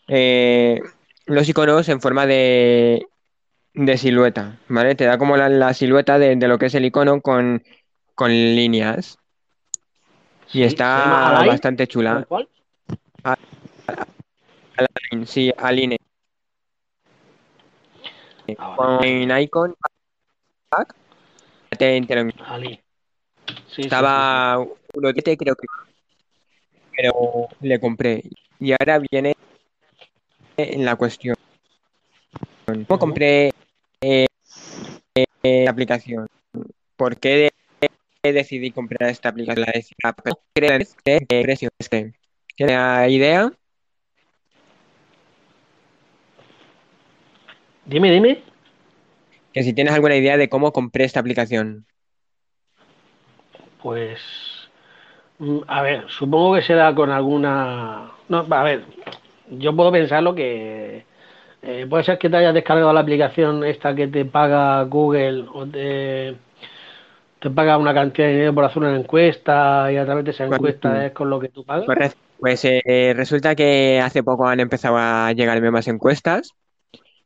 [0.09, 0.81] eh,
[1.27, 3.07] los iconos en forma de,
[3.75, 4.97] de silueta, ¿vale?
[4.97, 7.63] Te da como la, la silueta de, de lo que es el icono con,
[8.17, 9.17] con líneas.
[10.53, 12.25] Y está bastante chula.
[12.27, 12.49] cual.
[15.13, 15.97] Align, sí, Align.
[18.59, 19.05] Ah, Con
[19.41, 19.75] icon
[20.69, 20.95] pack,
[21.79, 22.45] te, te lo envío.
[22.45, 22.75] Align.
[22.75, 22.83] Sí,
[23.47, 23.81] sí, sí, sí.
[23.83, 24.59] Estaba
[24.95, 25.67] 1.7 creo que,
[26.97, 28.23] pero le compré.
[28.59, 29.35] Y ahora viene
[30.57, 31.37] la cuestión.
[32.87, 33.51] ¿Cómo compré
[34.03, 34.27] eh,
[35.15, 36.27] eh, la aplicación?
[36.97, 37.51] ¿Por qué
[38.23, 39.65] de- decidí comprar esta aplicación?
[39.67, 39.95] La de?
[40.55, 42.13] ¿Crees que precio este?
[42.55, 43.53] ¿Tienes una idea?
[47.91, 48.41] Dime, dime.
[49.53, 51.87] Que si tienes alguna idea de cómo compré esta aplicación.
[53.83, 54.21] Pues,
[55.41, 58.13] mm, a ver, supongo que será con alguna...
[58.29, 58.85] No, a ver,
[59.51, 61.05] yo puedo pensarlo que
[61.63, 65.67] eh, puede ser que te hayas descargado la aplicación esta que te paga Google o
[65.67, 66.37] te,
[67.41, 70.45] te paga una cantidad de dinero por hacer una encuesta y a través de esa
[70.45, 71.87] encuesta es con lo que tú pagas.
[71.87, 72.17] Correcto.
[72.39, 76.55] Pues eh, resulta que hace poco han empezado a llegarme más encuestas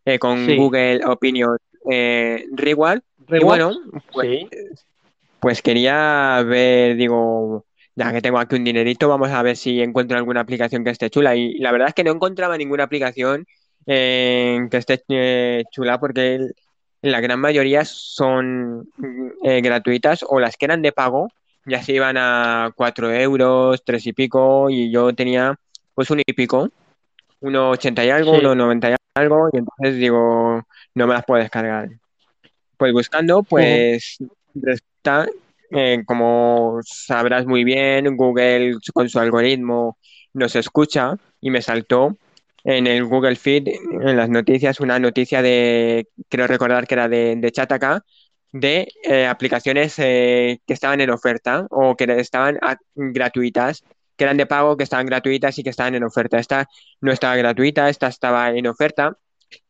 [0.05, 0.57] eh, con Sí.
[0.57, 1.57] Google Opinion
[1.91, 3.01] eh, Reward.
[3.29, 3.73] Y bueno,
[4.13, 4.49] pues, sí,
[5.41, 10.17] pues quería ver, digo, ya que tengo aquí un dinerito, vamos a ver si encuentro
[10.17, 11.37] alguna aplicación que esté chula.
[11.37, 13.47] Y la verdad es que no encontraba ninguna aplicación
[13.87, 16.55] eh, que esté eh, chula porque el-
[17.03, 21.29] la gran mayoría son mm, eh, gratuitas o las que eran de pago
[21.67, 25.59] ya se iban a 4 euros, 3 y pico, y yo tenía
[25.95, 26.69] pues un y pico,
[27.45, 30.63] uno 80 y algo, sí, uno 90 y algo, y entonces digo,
[30.95, 31.89] no me las puedo descargar.
[32.77, 34.19] Pues buscando, pues
[34.55, 35.27] resulta,
[35.71, 39.99] eh, como sabrás muy bien, Google con su algoritmo
[40.33, 42.17] nos escucha y me saltó
[42.65, 47.37] en el Google Feed, en las noticias, una noticia de, creo recordar que era de,
[47.37, 48.03] de Chataka,
[48.53, 53.85] de eh, aplicaciones eh, que estaban en oferta o que estaban a- gratuitas,
[54.17, 56.39] que eran de pago, que estaban gratuitas y que estaban en oferta.
[56.39, 56.69] Esta
[57.01, 59.19] no estaba gratuita, esta estaba en oferta.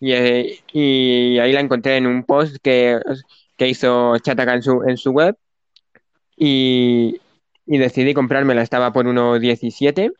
[0.00, 2.98] Y, eh, y ahí la encontré en un post que,
[3.56, 5.36] que hizo Chataka en su, en su web
[6.36, 7.20] y,
[7.66, 8.62] y decidí comprármela.
[8.62, 10.12] Estaba por 1,17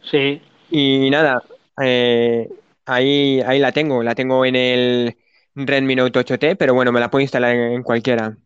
[0.00, 0.40] sí,
[0.70, 1.42] y nada,
[1.82, 2.48] eh,
[2.86, 4.02] ahí, ahí la tengo.
[4.02, 5.16] La tengo en el
[5.54, 8.36] Redmi Note 8T, pero bueno, me la puedo instalar en, en cualquiera.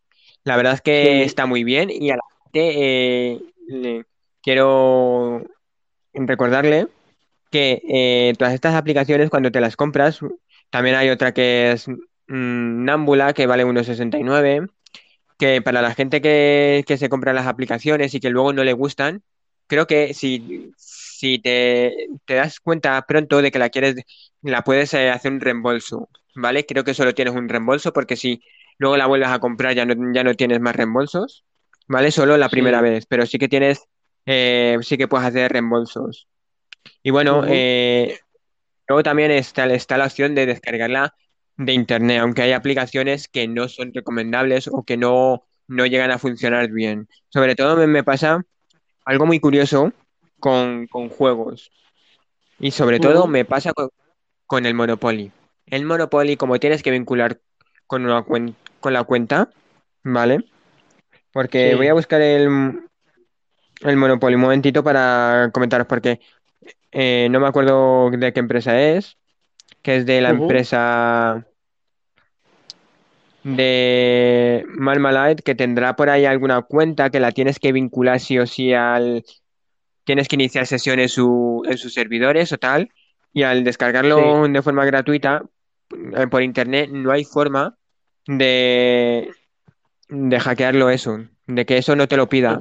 [0.45, 4.05] La verdad es que sí, está muy bien y a la gente eh, le-
[4.43, 5.45] quiero
[6.13, 6.89] recordarle
[7.51, 10.21] que eh, todas estas aplicaciones cuando te las compras,
[10.71, 14.69] también hay otra que es mm, Nambula, que vale 1,69,
[15.39, 18.73] que para la gente que, que se compra las aplicaciones y que luego no le
[18.73, 19.23] gustan,
[19.67, 23.97] creo que si, si te, te das cuenta pronto de que la quieres,
[24.43, 26.67] la puedes eh, hacer un reembolso, ¿vale?
[26.67, 28.43] Creo que solo tienes un reembolso porque si
[28.79, 31.45] luego la vuelves a comprar ya no, ya no tienes más reembolsos.
[31.89, 32.11] ¿vale?
[32.11, 33.89] Solo la primera vez, pero sí que tienes,
[34.27, 36.29] eh, sí que puedes hacer reembolsos.
[37.03, 38.19] Y bueno, eh,
[38.89, 41.15] luego también está, está la opción de descargarla
[41.57, 46.19] de internet, aunque hay aplicaciones que no son recomendables o que no, no llegan a
[46.19, 47.09] funcionar bien.
[47.29, 48.43] Sobre todo me, me pasa
[49.05, 49.93] algo muy curioso
[50.41, 51.71] con, con juegos
[52.59, 53.91] y sobre todo me pasa con,
[54.47, 55.33] con el Monopoly.
[55.67, 57.41] El Monopoly, como tienes que vincular
[57.87, 59.51] con, una cuen- con la cuenta,
[60.05, 60.45] ¿vale?
[61.33, 62.83] Porque voy a buscar el,
[63.83, 66.21] el Monopoly un momentito para comentaros porque
[66.93, 69.17] eh, no me acuerdo de qué empresa es,
[69.83, 71.45] que es de la empresa
[73.45, 78.47] de Marmalade, que tendrá por ahí alguna cuenta que la tienes que vincular sí o
[78.47, 79.25] sí al...
[80.05, 82.91] Tienes que iniciar sesión en su, en sus servidores o tal,
[83.33, 83.65] y al Sí.
[83.65, 85.45] descargarlo de forma gratuita
[86.17, 87.77] eh, por internet no hay forma
[88.27, 89.31] de,
[90.09, 92.59] de hackearlo eso, de que eso no te lo pida.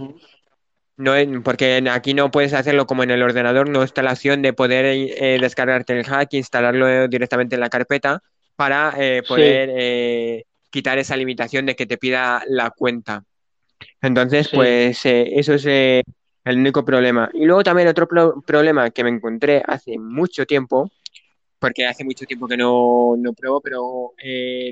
[1.02, 4.54] No, porque aquí no puedes hacerlo como en el ordenador, no está la opción de
[4.54, 8.22] poder eh, descargarte el hack, instalarlo directamente en la carpeta
[8.56, 9.28] para eh, Sí.
[9.28, 13.24] poder eh, quitar esa limitación de que te pida la cuenta.
[13.99, 14.56] Entonces, Sí.
[14.56, 16.04] pues eh, eso es el
[16.45, 17.32] único problema.
[17.34, 20.91] Y luego también otro pro- problema que me encontré hace mucho tiempo,
[21.58, 24.14] porque hace mucho tiempo que no, no pruebo, pero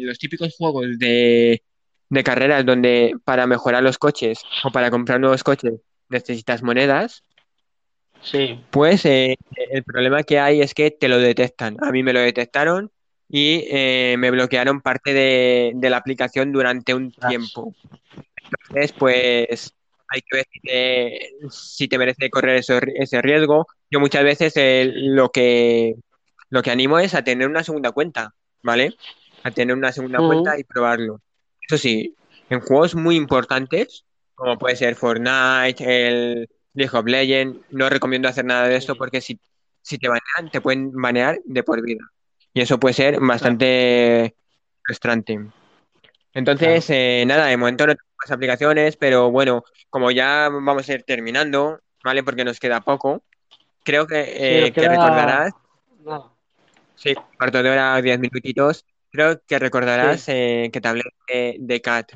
[0.02, 1.64] los típicos juegos de,
[2.10, 5.74] de carreras donde para mejorar los coches o para comprar nuevos coches
[6.10, 7.24] necesitas monedas,
[8.22, 8.60] Sí.
[8.70, 9.38] pues eh,
[9.72, 11.78] el problema que hay es que te lo detectan.
[11.82, 12.92] A mí me lo detectaron
[13.30, 17.74] y eh, me bloquearon parte de, de la aplicación durante un tiempo.
[18.52, 19.74] Entonces, pues
[20.10, 23.68] hay que ver si te, si te merece correr eso- ese riesgo.
[23.90, 25.96] Yo muchas veces eh, lo que,
[26.50, 28.34] lo que animo es a tener una segunda cuenta,
[28.64, 28.94] ¿vale?
[29.44, 31.22] A tener una segunda cuenta y probarlo.
[31.62, 32.16] Eso sí,
[32.50, 34.04] en juegos muy importantes,
[34.40, 39.22] como puede ser Fortnite, el League of Legends, no recomiendo hacer nada de esto porque
[39.22, 39.40] si,
[39.82, 42.04] si te banean, te pueden banear de por vida.
[42.54, 44.36] Y eso puede ser bastante
[44.84, 45.36] frustrante.
[45.36, 45.54] Claro.
[46.34, 50.94] Entonces, eh, nada, de momento no tengo más aplicaciones, pero bueno, como ya vamos a
[50.94, 52.24] ir terminando, ¿vale?
[52.24, 53.24] Porque nos queda poco,
[53.84, 54.22] creo que,
[54.68, 55.52] eh, que queda recordarás,
[56.06, 56.32] nada.
[56.96, 60.32] sí, cuarto de hora, diez minutitos, creo que recordarás Sí.
[60.34, 62.14] eh, que te hablé de, de CAT,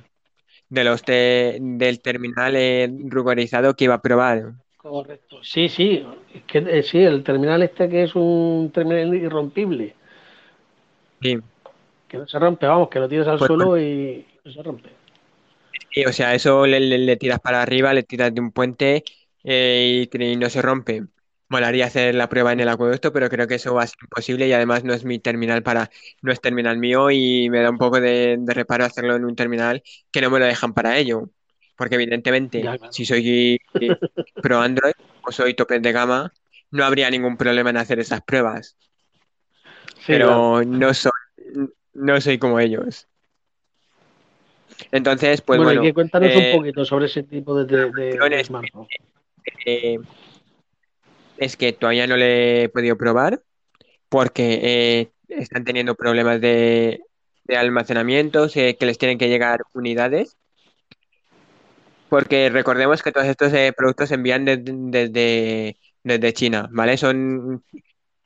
[0.74, 4.53] de los te- del terminal eh, ruborizado que iba a probar.
[4.78, 5.43] Correcto.
[5.43, 6.05] Sí, sí.
[6.34, 9.95] Es que eh, sí, el terminal este que es un terminal irrompible,
[11.21, 11.38] Sí,
[12.07, 14.89] que no se rompe, vamos, que lo tiras al pues suelo y no se rompe.
[15.91, 19.03] sí, o sea, eso le, le- le tiras para arriba, le tiras de un puente
[19.43, 21.03] eh, y, y no se rompe.
[21.54, 24.47] Molaría hacer la prueba en el acueducto, pero creo que eso va a ser imposible
[24.47, 25.89] y además no es mi terminal para,
[26.24, 29.36] no es terminal mío y me da un poco de, de reparo hacerlo en un
[29.36, 31.30] terminal que no me lo dejan para ello.
[31.78, 32.91] Porque evidentemente, Ya, claro.
[32.91, 33.60] si soy
[34.41, 36.34] pro Android o soy tope de gama,
[36.72, 38.76] no habría ningún problema en hacer esas pruebas.
[39.95, 40.54] Sí, claro.
[40.58, 41.12] Pero no soy,
[41.93, 43.08] no soy como ellos.
[44.91, 47.78] Entonces, pues Bueno, y bueno, que cuéntanos un eh, poquito sobre ese tipo de, de,
[47.78, 48.88] de- cuestión de es, smartphone.
[49.66, 49.97] eh,
[51.38, 53.42] es que todavía no le he podido probar
[54.10, 57.02] porque eh, están teniendo problemas de,
[57.46, 60.38] de almacenamiento, sé que les tienen que llegar unidades,
[62.10, 66.98] porque recordemos que todos estos eh, productos se envían de- desde, desde China, ¿vale?
[66.98, 67.64] Son,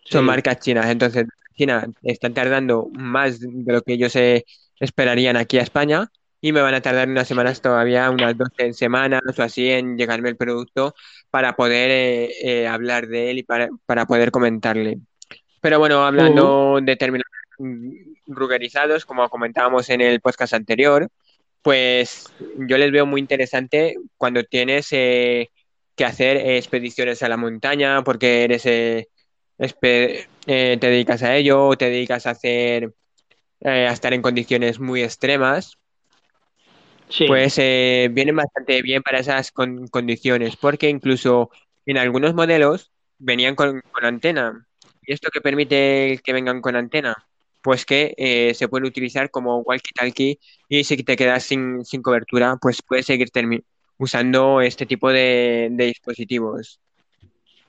[0.05, 0.26] son Sí.
[0.26, 4.45] marcas chinas, entonces China están tardando más de lo que ellos eh,
[4.80, 6.10] esperarían aquí a España
[6.41, 10.30] y me van a tardar unas semanas todavía, unas 12 semanas o así en llegarme
[10.30, 10.93] el producto
[11.30, 14.99] para poder eh, eh, hablar de él y para, para poder comentarle.
[15.61, 17.91] Pero bueno, hablando de términos mm,
[18.28, 21.07] rugerizados, como comentábamos en el podcast anterior,
[21.61, 22.25] pues
[22.57, 25.49] yo les veo muy interesante cuando tienes eh,
[25.95, 31.78] que hacer expediciones a la montaña, porque eres eh, eh, te dedicas a ello, o
[31.78, 32.93] te dedicas a hacer
[33.61, 35.76] eh, a estar en condiciones muy extremas
[37.10, 37.26] Sí.
[37.26, 41.49] pues eh, vienen bastante bien para esas con- condiciones, porque incluso
[41.86, 44.66] en algunos modelos venían con, con antena.
[45.03, 47.16] ¿Y esto qué permite que vengan con antena?
[47.62, 50.38] Pues que eh, se pueden utilizar como walkie-talkie
[50.70, 53.30] y si te quedas sin, sin cobertura, pues puedes seguir
[53.97, 56.80] usando este tipo de, de dispositivos.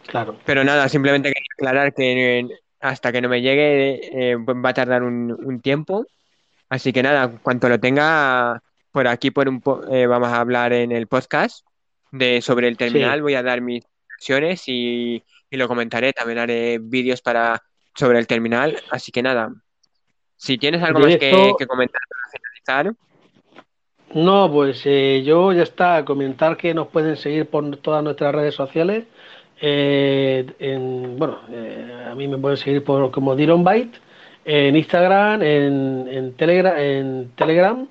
[0.07, 0.39] Claro.
[0.45, 2.49] Pero nada, simplemente quería aclarar que eh,
[2.81, 6.07] hasta que no me llegue eh, va a tardar un, un tiempo
[6.69, 8.63] Así que nada, cuanto lo tenga
[8.93, 11.67] por aquí, por un po- eh, vamos a hablar en el podcast
[12.11, 12.79] de sobre el Sí.
[12.79, 13.23] terminal.
[13.23, 16.13] Voy a dar mis impresiones y, y lo comentaré.
[16.13, 17.63] También haré vídeos para
[17.95, 18.77] sobre el terminal.
[18.91, 19.53] Así que nada,
[20.37, 22.97] si tienes algo más que, que comentar para finalizar,
[24.15, 28.55] No, pues eh, yo ya está, comentar que nos pueden seguir por todas nuestras redes
[28.55, 29.05] sociales.
[29.61, 34.01] Eh, en, bueno, eh, a mí me pueden seguir por como Diron Byte,
[34.45, 37.87] en Instagram, en, en Telegram, en Telegram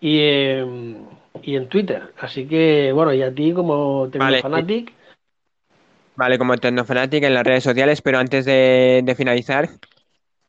[0.00, 1.06] y en,
[1.42, 2.12] y en Twitter.
[2.18, 4.92] Así que, bueno, y a ti como Vale, Tecnofanatic,
[6.16, 9.68] vale, como Tecnofanatic en las redes sociales, pero antes de, de finalizar,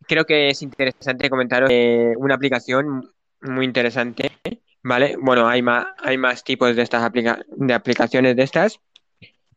[0.07, 4.31] creo que es interesante comentaros eh, una aplicación muy interesante,
[4.83, 5.15] ¿vale?
[5.21, 8.79] Bueno, hay más, hay más tipos de estas aplica- de aplicaciones de estas,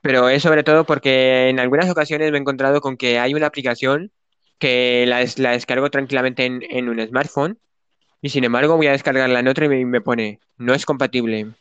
[0.00, 3.46] pero es sobre todo porque en algunas ocasiones me he encontrado con que hay una
[3.46, 4.10] aplicación
[4.58, 7.58] que la, des- la descargo tranquilamente en, en un smartphone
[8.22, 11.54] y sin embargo voy a descargarla en otro y me, me pone, no es compatible.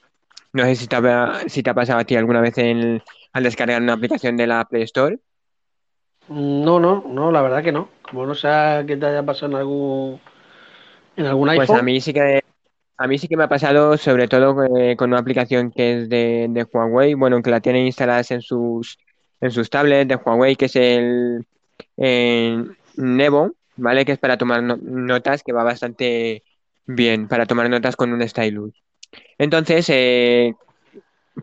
[0.53, 3.03] No sé si te ha, si te ha pasado a ti alguna vez en-
[3.33, 5.19] al descargar una aplicación de la Play Store.
[6.29, 7.89] no, no, no, la verdad que no.
[8.01, 10.21] Como no sea que te haya pasado en algún,
[11.17, 11.81] en algún Pues a iPhone.
[11.81, 12.41] mí sí que
[12.97, 16.09] A mí sí que me ha pasado, sobre todo eh, con una aplicación que es
[16.09, 18.97] de, de Huawei, bueno, que la tienen instaladas en sus,
[19.41, 21.45] en sus tablets de Huawei, que es el
[21.97, 22.63] eh,
[22.97, 24.05] Nevo, ¿vale?
[24.05, 26.43] Que es para tomar no- notas, que va bastante
[26.85, 28.73] bien, para tomar notas con un stylus.
[29.37, 30.53] Entonces, eh,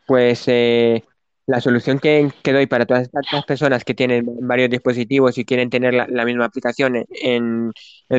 [0.07, 1.03] pues eh,
[1.49, 5.95] la solución que, doy para todas estas personas que tienen varios dispositivos y quieren tener
[5.95, 7.73] la, misma aplicación en,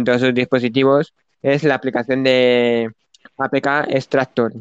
[0.03, 1.13] todos sus dispositivos
[1.43, 2.89] es la aplicación de
[3.37, 4.53] APK Extractor.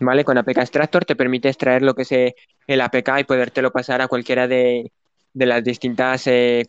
[0.00, 0.24] ¿Vale?
[0.24, 2.34] Con APK Extractor te permite extraer lo que es eh,
[2.66, 4.90] el APK y podértelo pasar a cualquiera de,
[5.34, 6.64] de las distintas, eh,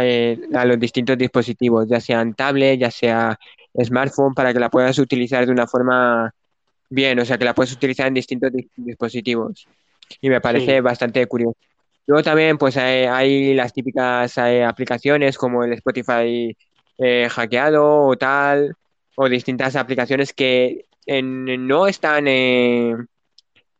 [0.00, 3.38] eh, a los distintos dispositivos, ya sean tablet, ya sea
[3.84, 6.32] smartphone, para que la puedas utilizar de una forma
[6.90, 9.68] bien, o sea que la puedes utilizar en distintos dis- dispositivos
[10.20, 11.56] y me parece Sí, bastante curioso.
[12.06, 16.56] Luego también pues hay, hay las típicas eh, aplicaciones como el Spotify
[16.98, 18.74] eh, hackeado o tal,
[19.16, 22.94] o distintas aplicaciones que en- no están, eh,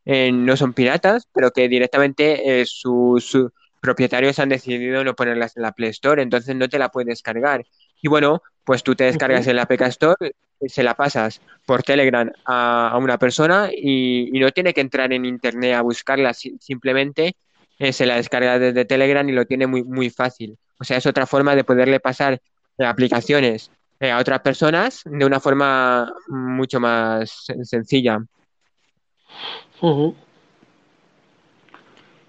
[0.05, 5.57] en- no son piratas, pero que directamente eh, sus sus propietarios han decidido no ponerlas
[5.57, 7.65] en la Play Store, entonces no te la puedes descargar.
[8.03, 10.33] Y bueno, pues tú te descargas el APK Store,
[10.67, 15.13] se la pasas por Telegram a, a una persona y, y no tiene que entrar
[15.13, 17.35] en internet a buscarla, si- simplemente
[17.79, 20.57] eh, se la descarga desde Telegram y lo tiene muy, muy fácil.
[20.79, 22.41] O sea, es otra forma de poderle pasar
[22.79, 23.71] eh, aplicaciones
[24.01, 28.19] eh, a otras personas de una forma mucho más sen- sencilla.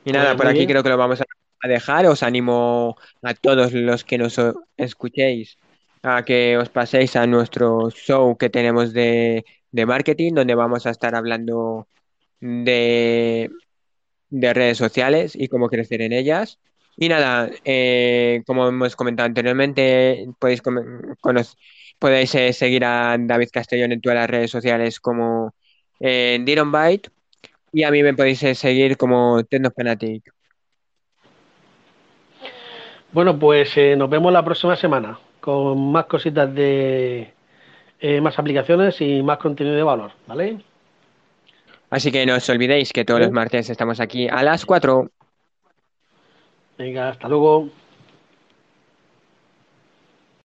[0.05, 1.25] Y nada, Pues por aquí creo que lo vamos a
[1.61, 2.05] a dejar.
[2.07, 4.37] Os animo a todos los que nos
[4.77, 5.57] escuchéis
[6.03, 10.91] a que os paséis a nuestro show que tenemos de, de marketing, donde vamos a
[10.91, 11.87] estar hablando
[12.39, 13.49] de,
[14.29, 16.59] de redes sociales y cómo crecer en ellas.
[16.97, 20.61] Y nada, eh, como hemos comentado anteriormente, podéis,
[21.99, 25.53] podéis eh, seguir a David Castellón en todas las redes sociales como
[25.99, 27.09] eh, Diron Byte
[27.73, 30.33] y a mí me podéis seguir como Tecnofanatic.
[33.11, 37.33] Bueno, pues eh, nos vemos la próxima semana con más cositas de
[37.99, 40.59] eh, más aplicaciones y más contenido de valor, ¿vale?
[41.89, 45.09] Así que no os olvidéis que todos los martes estamos aquí a las 4.
[46.77, 47.69] Venga, hasta luego.